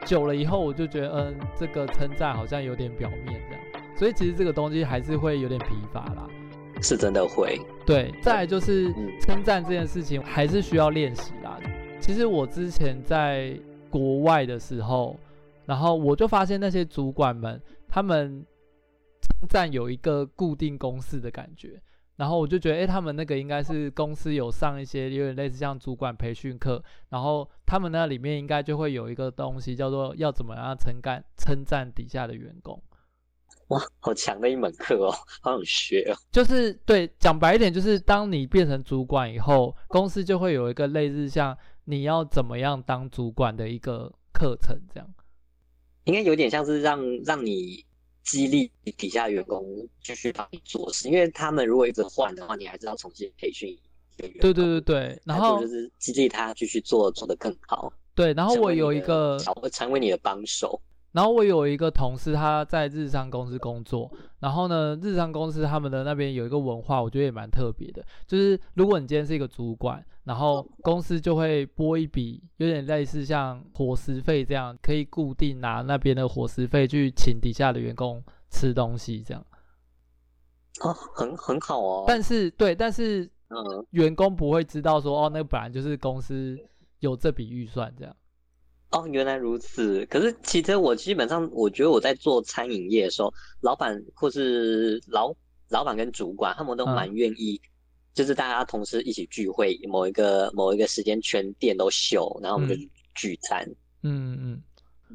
[0.05, 3.58] 久了以后，我就觉得嗯，这个称赞好像有点表面这样。
[3.99, 6.25] 所以其实这个东西还是会有点疲乏啦，
[6.81, 7.59] 是真的会。
[7.85, 11.59] 对，再来就是称赞这件事情还是需要练习啦。
[11.99, 15.19] 其实我之前在国外的时候，
[15.65, 18.45] 然后我就发现那些主管们，他们
[19.19, 21.81] 称赞有一个固定公式的感觉，
[22.15, 32.81] 然后我就觉得，诶，他们那个应该是公司有上一些有点类似像主管培训课，然后他们那里面应该就会有一个东西叫做要怎么样称赞称赞底下的员工。
[33.69, 35.11] 哇，好强的一门课哦，
[35.41, 36.17] 好想学哦。
[36.31, 41.55] 就是对，讲白一点，就是当你变成主管以后，公司就会有一个类似像
[41.85, 45.07] 你要怎么样当主管的一个课程，这样。
[46.05, 47.85] 应该有点像是让让你
[48.23, 49.63] 激励底下员工
[50.01, 54.41] 继续帮你做事，因为他们如果一直换的话，你还是要重新培训一个员工。
[54.41, 57.93] 对对对对，然后就是激励他继续做做得更好。
[58.15, 60.81] 对，然后我有一个会成为你的帮手。
[61.11, 64.11] 然后我有一个同事，他在日商公司工作。
[64.39, 68.05] 然后呢，日商公司他们的那边有一个文化，我觉得也蛮特别的。
[68.27, 79.43] 就是如果你今天是一个主管，然后公司就会拨一笔，有点类似像伙食费这样，可以固定拿那边的伙食费去请底下的员工吃东西，这样。
[80.81, 82.05] 哦，很很好哦。
[82.07, 86.57] 但是对，但是嗯，员工不会知道说，哦，那本来就是公司
[86.99, 88.15] 有这笔预算这样。
[88.91, 90.03] 哦，原来如此。
[90.07, 93.31] 可是其实我基本上，我觉得我在做餐饮业的时候，
[93.61, 95.31] 老板或是老
[95.69, 97.69] 老板跟主管，他们都蛮愿意，嗯、
[98.15, 102.75] 就是大家同事一起聚会，某一个某一个时间全店都休，然后我们就
[103.13, 103.63] 聚餐。
[104.01, 104.63] 嗯嗯，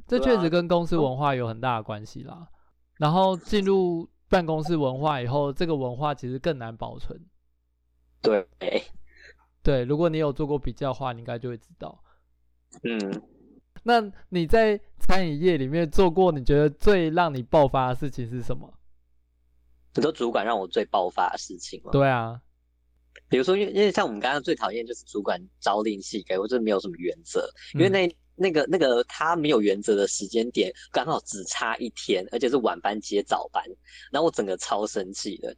[0.06, 2.34] 这确实跟公司文化有很大的关系啦。
[2.34, 2.48] 啊、
[2.96, 7.20] 然后进入办公室文化以后，这个文化其实更难保存。
[8.22, 8.46] 对，
[9.64, 12.00] 对，如果你有做过比较的话，你应该就会知道。
[12.84, 13.22] 嗯。
[13.86, 18.72] 那你在餐饮业里面做过，你觉得最让你爆发的事情是什么？
[19.94, 21.92] 很多主管让我最爆发的事情吗？
[21.92, 22.40] 对啊，
[23.28, 27.48] 比如说，因为因为像我们刚刚最讨厌就是主管朝令夕改，或者没有什么原则。
[27.74, 33.62] 因为那、嗯、那个那个他没有原则的时间点刚好只差一天，而且是晚班接早班，
[34.10, 35.54] 然后我整个超生气的，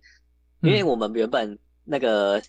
[0.60, 2.42] 因为我们原本那个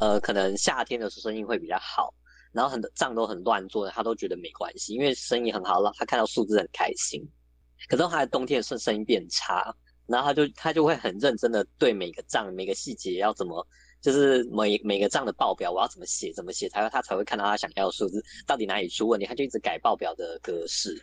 [0.00, 2.12] 呃，可能夏天的时候生意会比较好。
[2.52, 7.22] 然后很多账都很乱做的，他都觉得没关系，因为生意很好，了他看到数字很开心。
[7.88, 9.74] 可是他的冬天是生意变差，
[10.06, 13.66] 然后他就他就会很认真的对每个账每个细节要怎么，
[14.00, 21.00] 就是每每个账的报表我要怎么写怎么写，才会他才会看到他想要的数字到底哪里出问题，他就一直改报表的格式。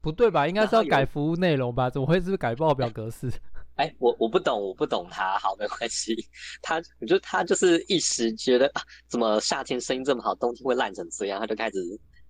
[0.00, 0.46] 不对吧？
[0.46, 1.88] 应该是要改服务内容吧？
[1.88, 3.30] 怎么会是改报表格式？
[3.76, 6.16] 哎，我我不懂，我不懂他，好，没关系。
[6.62, 11.78] 他，我觉得他就是一时觉得啊，怎么夏天生意这么好，冬天会烂成这样，他就开始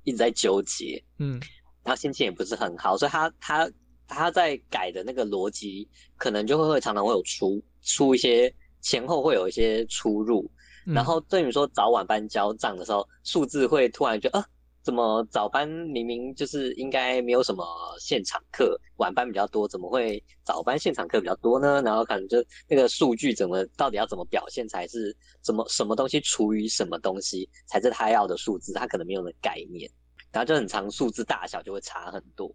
[0.04, 1.40] 一直在纠结，嗯，
[1.82, 3.70] 然后心情也不是很好，所以他他
[4.08, 5.86] 他在改的那个逻辑，
[6.16, 10.50] 可能就会会常常会有出出一些前后会有一些出入，
[10.86, 14.46] 嗯、然后对于说早晚班交账的时候，数字会突然觉得啊。
[14.84, 17.64] 怎么早班明明就是应该没有什么
[17.98, 21.80] 现场课，晚班比较多，怎么会早班现场课比较多呢？
[21.80, 22.36] 然后可能就
[22.68, 29.90] 那个数据怎么到底要怎么表现才是怎么什么东西除以什么东西才是他要的数字，他可能没有那概念，
[30.30, 32.46] 然后就很长数字大小就会差很多。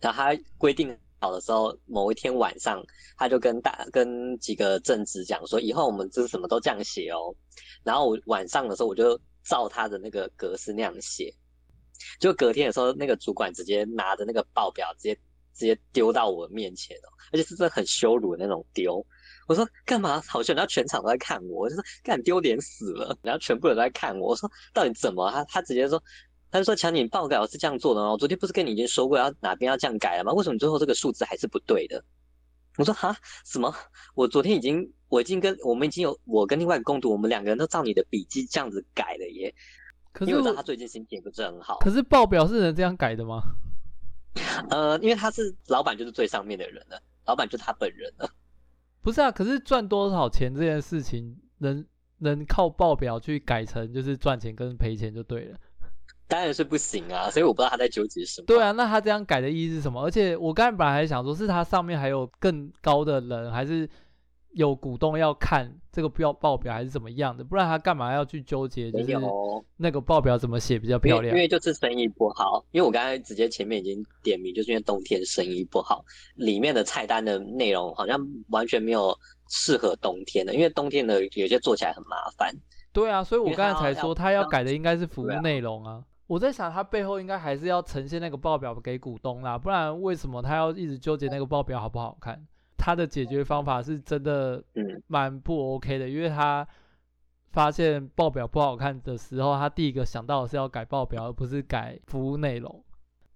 [0.00, 2.82] 然后他规定好的时候，某一天晚上
[3.18, 7.34] 他就跟大跟几个正职讲说，以后我们就是什么都这样写哦。
[7.84, 11.30] 然后我晚上的时候我就照他的那个格式那样写。
[12.20, 15.14] 就隔天的时候，那个主管直接拿着那个报表，直接
[15.54, 19.04] 直接丢到我面前哦，而且是真的很羞辱的那种丢。
[19.46, 20.22] 我说干嘛？
[20.26, 23.18] 好像然后全场都在看我，我就说干丢脸死了。
[23.22, 25.30] 然后全部人都在看我，我说到底怎么？
[25.30, 26.02] 他他直接说，
[26.50, 30.32] 他就说强你报表是这样做的哦，我昨天不是跟你已经说过要哪边要这样改了吗？
[30.34, 32.04] 为什么最后这个数字还是不对的？
[32.76, 33.74] 我说哈什么？
[34.14, 39.52] 我昨天已经我已经跟我们已经有我跟另外一个工读，我们两个人都照你的笔记这样子改了耶。
[40.18, 41.78] 可是因为我知道他最近心情也不是很好。
[41.78, 43.40] 可是报表是能这样改的吗？
[44.68, 48.28] 呃，因为他是老板，就是最上面的人了，老板就是他本人了。
[49.00, 51.86] 不是啊，可是赚多少钱这件事情，能
[52.18, 55.56] 能靠报表去改成就是赚钱跟赔钱就对了。
[56.26, 58.46] 当然是不行啊，所以我不知道他在纠结什么。
[58.46, 60.02] 对啊，那他这样改的意义是什么？
[60.02, 63.88] 而且我刚才本来还想说，是他上面还有更高的人，还是？
[64.58, 68.90] 有股东要看这个标报表还是怎么样的，不然他干嘛要去纠结？
[68.90, 69.16] 就是
[69.76, 71.32] 那个报表怎么写比较漂亮？
[71.32, 72.64] 因为就是生意不好。
[72.72, 76.04] 因为我刚才直接前面已经点名，就是因为冬天生意不好，
[76.34, 79.16] 里面的菜单的内容好像完全没有
[79.48, 82.52] 适合冬天的，因为冬天的有些做起来很麻烦。
[82.92, 86.02] 对啊，所以我刚才才说他要改的应该是服务内容啊。
[86.26, 92.44] 我在想他背后应该还是要呈现那个报表给股东啦，不然为什么他要一直纠结那个报表好不好看？
[92.78, 94.64] 他的解决方法是真的
[95.08, 96.66] 蛮不 OK 的，因为他
[97.50, 102.84] 发现报表不好看的时候，他第一个想到的是要改报表，而不是改服务内容。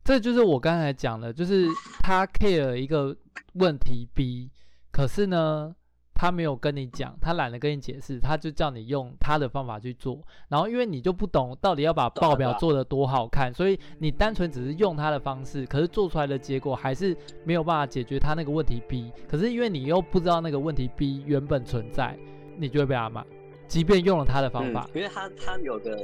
[0.04, 1.66] 这就是我刚才讲的，就是
[2.00, 3.16] 他 care 一个
[3.54, 4.50] 问题 B，
[4.90, 5.74] 可是呢，
[6.22, 10.20] 他没有跟你讲，他懒得跟你解释，他就叫你用他的方法去做。
[10.46, 19.10] 然后因为你就不懂到底要把报表做得多好看，所以你单纯只是用他的方式，可是做出来的结果还是没有办法解决他那个问题 B。
[19.28, 22.16] 可是因为你又不知道那个问题 B 原本存在，
[22.56, 23.26] 你就会被他骂。
[23.66, 25.98] 即便用了他的方法，嗯、因为他他有个，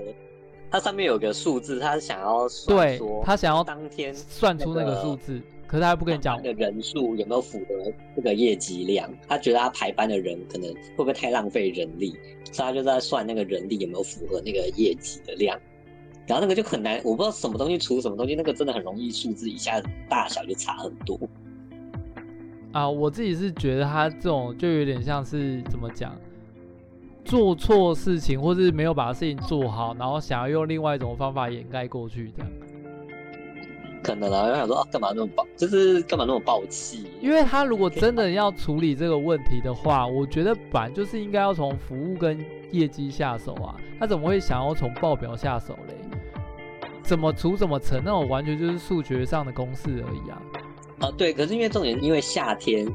[0.69, 5.41] 他上面有个数字，他想要算，对，他想要当天算出那个数字。
[5.69, 12.11] 可是他还不跟你讲的人数有没有符合这个业绩量，他觉得他排班的人可能会不会太浪费人力，
[12.51, 15.57] 所以他就在算那个人力有没有符合那个业绩的量。
[16.27, 21.19] 然后那个就很难，我不知道什么东西除什么东西，那个真的很容易数字一下大小就差很多。
[22.73, 26.15] 啊，我自己是觉得他这种就有点像是怎么讲，
[27.25, 32.51] 做错事情或是没有把事情做好，然后想要用另外一种方法掩盖过去这样。
[34.03, 37.07] 可能啊，我想说啊，干嘛那么暴，就是干嘛那么暴气？
[37.21, 42.39] 因为他如果真的要处理这个问题的话，我觉得本来就是应该要从服务跟
[42.73, 45.95] 业绩下手啊，他怎么会想要从报表下手嘞？
[47.03, 50.43] 怎么除怎么乘，那种完全就是数学上的公式而已啊！
[51.01, 52.87] 啊，对，可是因为重点，因为夏天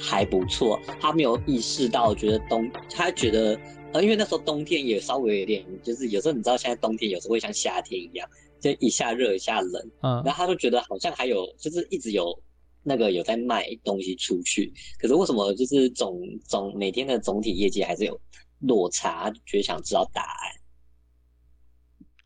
[0.00, 3.56] 还不错，他没有意识到，觉得冬，他觉得，
[3.92, 8.28] 呃，因为那时候冬天也稍微有点，就是有时候你知道，现在冬天有时候会像夏天一样，
[8.60, 12.38] 就一下热一下冷，嗯，然后他就觉得好像还有，就是一直有
[12.82, 18.20] 那个有在卖东西出去，可是为什么就是总总每天的总体业绩还是有
[18.60, 20.52] 落差，觉得想知道答案。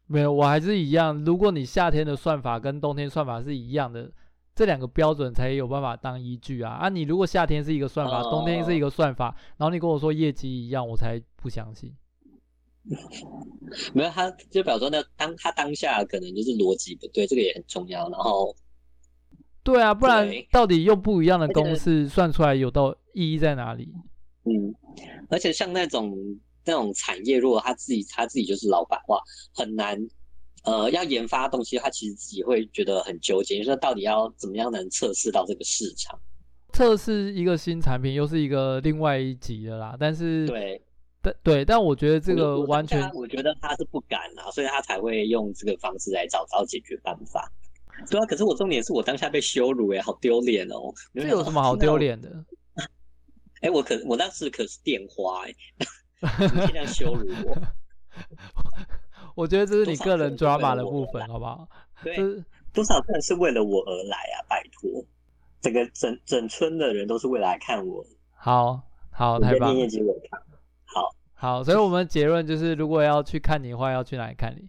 [0.07, 1.25] 没有，我还是一样。
[1.25, 4.13] 如果你夏天的算法跟冬天算法是一样的，
[4.55, 6.73] 这两个标准才有办法当依据啊。
[6.73, 11.93] 啊，你如果夏天是一个算法，哦、冬天是一个算法，然后你跟我说业绩一样，我才不相信。
[13.95, 18.09] 没有，他就表示说，那当他当下可能就是逻辑不对，这个也很重要。
[18.11, 18.55] 然后，
[19.63, 23.93] 对啊，不然到底用不一样的公式算出来有到意义在哪里？
[24.45, 24.75] 嗯，
[25.29, 26.17] 而且像那种。
[26.67, 29.21] 那种产业，如果他自己他自己就是老板的话，
[29.53, 29.99] 很难，
[30.63, 36.19] 呃，要研发东西，他其实自己会觉得很纠结，说到底要怎么样能测试到这个市场？
[36.73, 39.95] 测试一个新产品又是一个另外一集的啦。
[40.01, 40.81] 但是对，
[41.25, 47.51] 但对，但我觉得这个完全，我，我觉得他是不敢啊，所以他才会用这个方式来找到解决办法。
[48.11, 50.93] 对啊，可是我重点是我当下被羞辱哎、欸，好丢脸哦！
[51.15, 52.29] 这有什么好丢脸的？
[53.63, 55.57] 哎、欸，我可我当时可是电话哎、欸。
[56.49, 57.55] 尽量羞辱我，
[59.37, 61.69] 我觉得这是你个人抓马的部分，好不好？
[62.03, 62.17] 对，
[62.73, 64.41] 多少人是为了我而来啊！
[64.49, 65.05] 拜托，
[65.61, 68.03] 整个整整村的人都是为了来看我。
[68.35, 68.81] 好
[69.13, 69.87] 好，太棒了。
[70.85, 74.69] 好好，所以我们结论就是，如果要去看你的话，要去哪里看你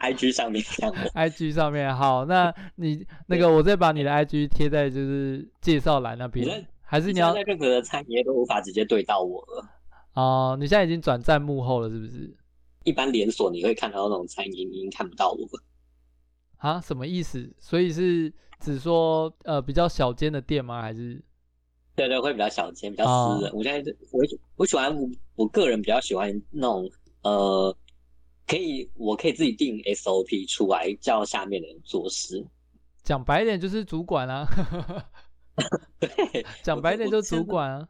[0.00, 0.96] ？IG 上面看我。
[1.20, 6.66] IG 上面好，那你那个，我再把你的 IG 贴在就是介绍栏那边。
[6.80, 9.66] 还是你要在任何的餐饮业都无法直接对到我了
[10.12, 12.34] 哦、呃，你现在已经转战幕后了，是不是？
[12.84, 15.62] 一般连锁你会看到那种餐饮，你已经看不到我了。
[16.58, 16.80] 啊？
[16.80, 17.50] 什么意思？
[17.58, 20.80] 所以是只说呃比较小间的店吗？
[20.80, 21.22] 还是？
[21.94, 23.50] 对对，会比较小间，比较私人。
[23.50, 24.20] 哦、我现在我
[24.56, 26.90] 我喜欢我我个人比较喜欢那种
[27.22, 27.76] 呃，
[28.46, 32.44] 可以我可以自己定 SOP 出来，叫下面的人做事。
[33.02, 34.48] 讲白一点就是主管啊。
[36.00, 37.88] 对，讲白点就主管啊，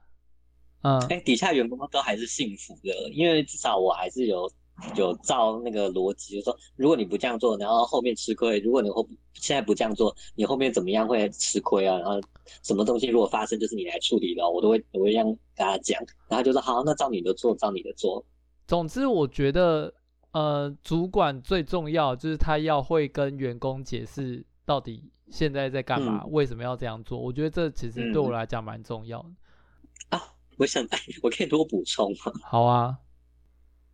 [0.82, 4.50] 嗯，哎、欸，底下员工都还是幸福的，因为至少我还是有
[4.96, 11.98] 有照那个逻辑，就是说如果你不这样做，然后后面吃亏；如果你后现在不这样做，你后面怎么样会吃亏啊？
[11.98, 12.20] 然后
[12.62, 18.24] 什么东西如果发生，就是你来处理的，我都会我会这样跟他讲，然后就说好，那照你的做，照你的做。
[18.66, 19.92] 总之，我觉得
[20.32, 25.10] 呃，主管最重要就是他要会跟员工解释到底。
[25.30, 26.22] 现在在干嘛？
[26.26, 27.18] 为什么要这样做？
[27.18, 29.28] 嗯、我觉得这其实对我来讲蛮重要的、
[30.10, 30.22] 嗯、啊！
[30.58, 30.86] 我想，
[31.22, 32.30] 我可以多补充吗？
[32.44, 32.98] 好啊，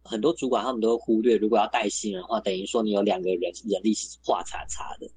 [0.09, 5.09] 很多主管他们都会忽略，如果要带新人的话，等于说你有两个人人力是画叉叉的，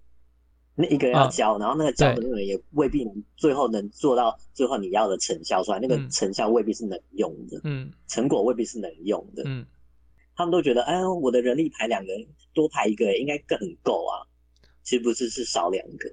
[0.75, 9.65] 那一个人要教，啊、然后那个教的那个人也未必能最后能做到最后你要的成效出来，嗯、那个成效未必是能用的，嗯，成果未必是能用的，嗯，
[10.35, 14.27] 他们都觉得，哎，我的人力排两个人，多排一个应该更够啊。
[14.83, 16.09] 其实不是，是少两个，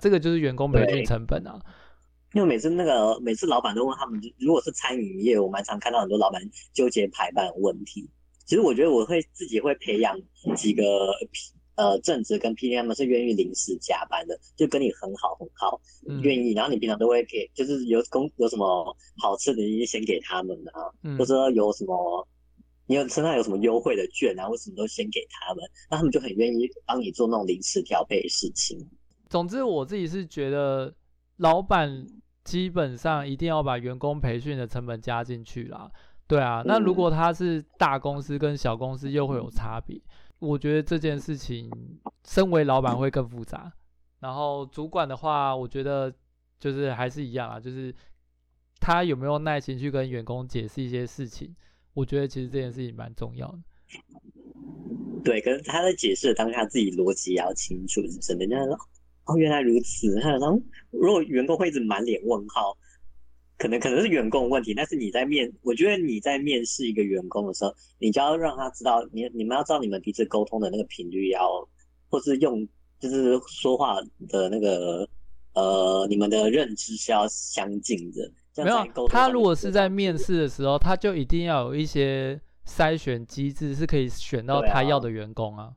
[0.00, 1.60] 这个就是员工培训成本啊。
[2.34, 6.40] 因为每次那个每次老板都问他们，如果是餐饮业，我蛮常看到很多老板
[6.72, 8.08] 纠结排班问题。
[8.46, 10.16] 其实我觉得我会自己会培养
[10.56, 10.84] 几个
[11.76, 15.80] 呃正职跟 PM 是愿意临时加班的，就跟你很好很好，
[16.22, 16.52] 愿意。
[16.52, 22.28] 然后你平常都会给，就是有工有什么好吃的，你先给他们啊，或者说有什么。
[22.86, 24.46] 你有身上有什么优惠的券啊？
[24.48, 28.76] 或什么都先给他们，那他们就很愿意帮你做那种临时调配的事情。
[29.30, 30.92] 总之，我自己是觉得，
[31.36, 32.04] 老板
[32.44, 35.90] 基本上一定要把员工培训的成本加进去啦。
[36.32, 39.96] 对啊，那如果他是大公司跟小公司又会有差别。
[39.96, 41.70] 嗯、我觉得这件事情，
[42.24, 43.64] 身为老板会更复杂。
[43.66, 43.72] 嗯、
[44.20, 46.10] 然后主管的话，我觉得
[46.58, 47.94] 就是还是一样啊，就是
[48.80, 51.54] 他有没有耐心去跟员工解释一些事情。
[51.92, 53.58] 我觉得其实这件事情蛮重要的。
[55.22, 58.46] 对，可是他在解释的当下，自己逻辑也要清楚，是真的。
[58.46, 58.74] 那说
[59.26, 60.18] 哦，原来如此。
[60.20, 60.58] 他说，
[60.90, 62.74] 如果员工会一直满脸问号，
[63.62, 64.74] 可能可能是员工的问题。
[64.74, 71.48] 但是你在面，我觉得你在面试一个员工的时候，你就要让他知道，你你们要知道你们彼此沟通的那个频率要，
[72.10, 72.66] 或是用
[72.98, 75.08] 就是说话的那个
[75.54, 78.64] 呃，你们的认知是要相近的。
[78.64, 82.40] 没有，他如果是在面试的时候，他就一定要有一些。
[82.64, 85.72] 筛选机制是可以选到他要的员工啊。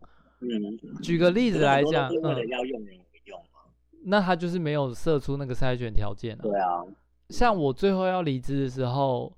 [1.02, 3.72] 举个例子来讲，为了要用人用、嗯、
[4.04, 6.44] 那他就是没有设出那个筛选条件啊。
[6.44, 6.86] 对啊，
[7.30, 9.36] 像我最后要离职的时候，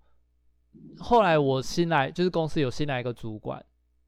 [0.99, 3.63] 后来我新来就是公司有新来一个主管，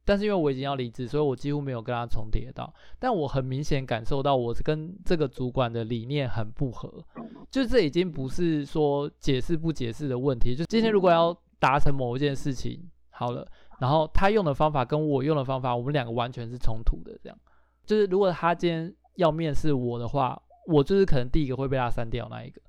[0.06, 2.74] 但是因为我已经要离职，所以我几乎没有跟他重叠到。
[3.00, 7.04] 但我很明显感受到我是跟这个主管的理念很不合，
[7.50, 10.56] 就这已经不是说解释不解释的问题。
[10.56, 12.90] 就今天如果要达成某一件事情。
[13.12, 13.46] 好了，
[13.82, 17.20] 然后他用的方法跟我用的方法，我们两个完全是冲突的。
[17.22, 17.38] 这样，
[17.86, 22.62] 就是如果他今天要面试我的话，我就是可能第一个会被他删掉那一个。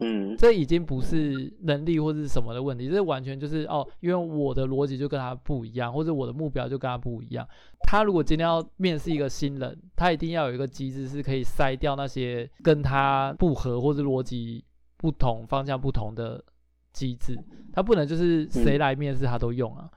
[0.00, 7.46] 嗯，这已经不是能力或者是什么的问题，这完全就是哦，因为我的逻辑就跟他不一样，或者我的目标就跟他不一样。
[7.82, 14.64] 他如果今天要面试一个新人，他一定要有一个机制是可以筛掉那些跟他不合或者逻辑
[14.96, 16.44] 不同、方向不同的。
[16.92, 17.34] 机制，
[17.72, 19.90] 他不能就是谁来面试他都用啊。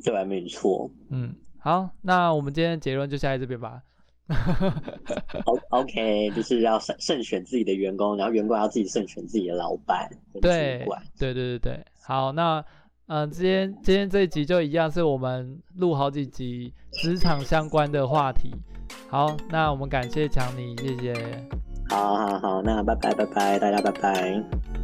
[0.00, 0.88] 这还没错。
[1.08, 3.82] 嗯，好，那我们今天的结论就下在这边吧。
[5.70, 10.08] OK，就是要慎慎选自己的员工，然后员工要自己慎选自己的老板。
[10.40, 10.86] 对，
[11.18, 11.84] 对对对对。
[12.02, 12.64] 好，那
[13.06, 18.54] 嗯、呃，今天今天这一集就一样，是我们录好几集职场相关的话题。
[19.08, 21.14] 好，那我们感谢强尼，谢谢。
[21.90, 24.81] 好好好，那拜拜拜拜，大家拜拜。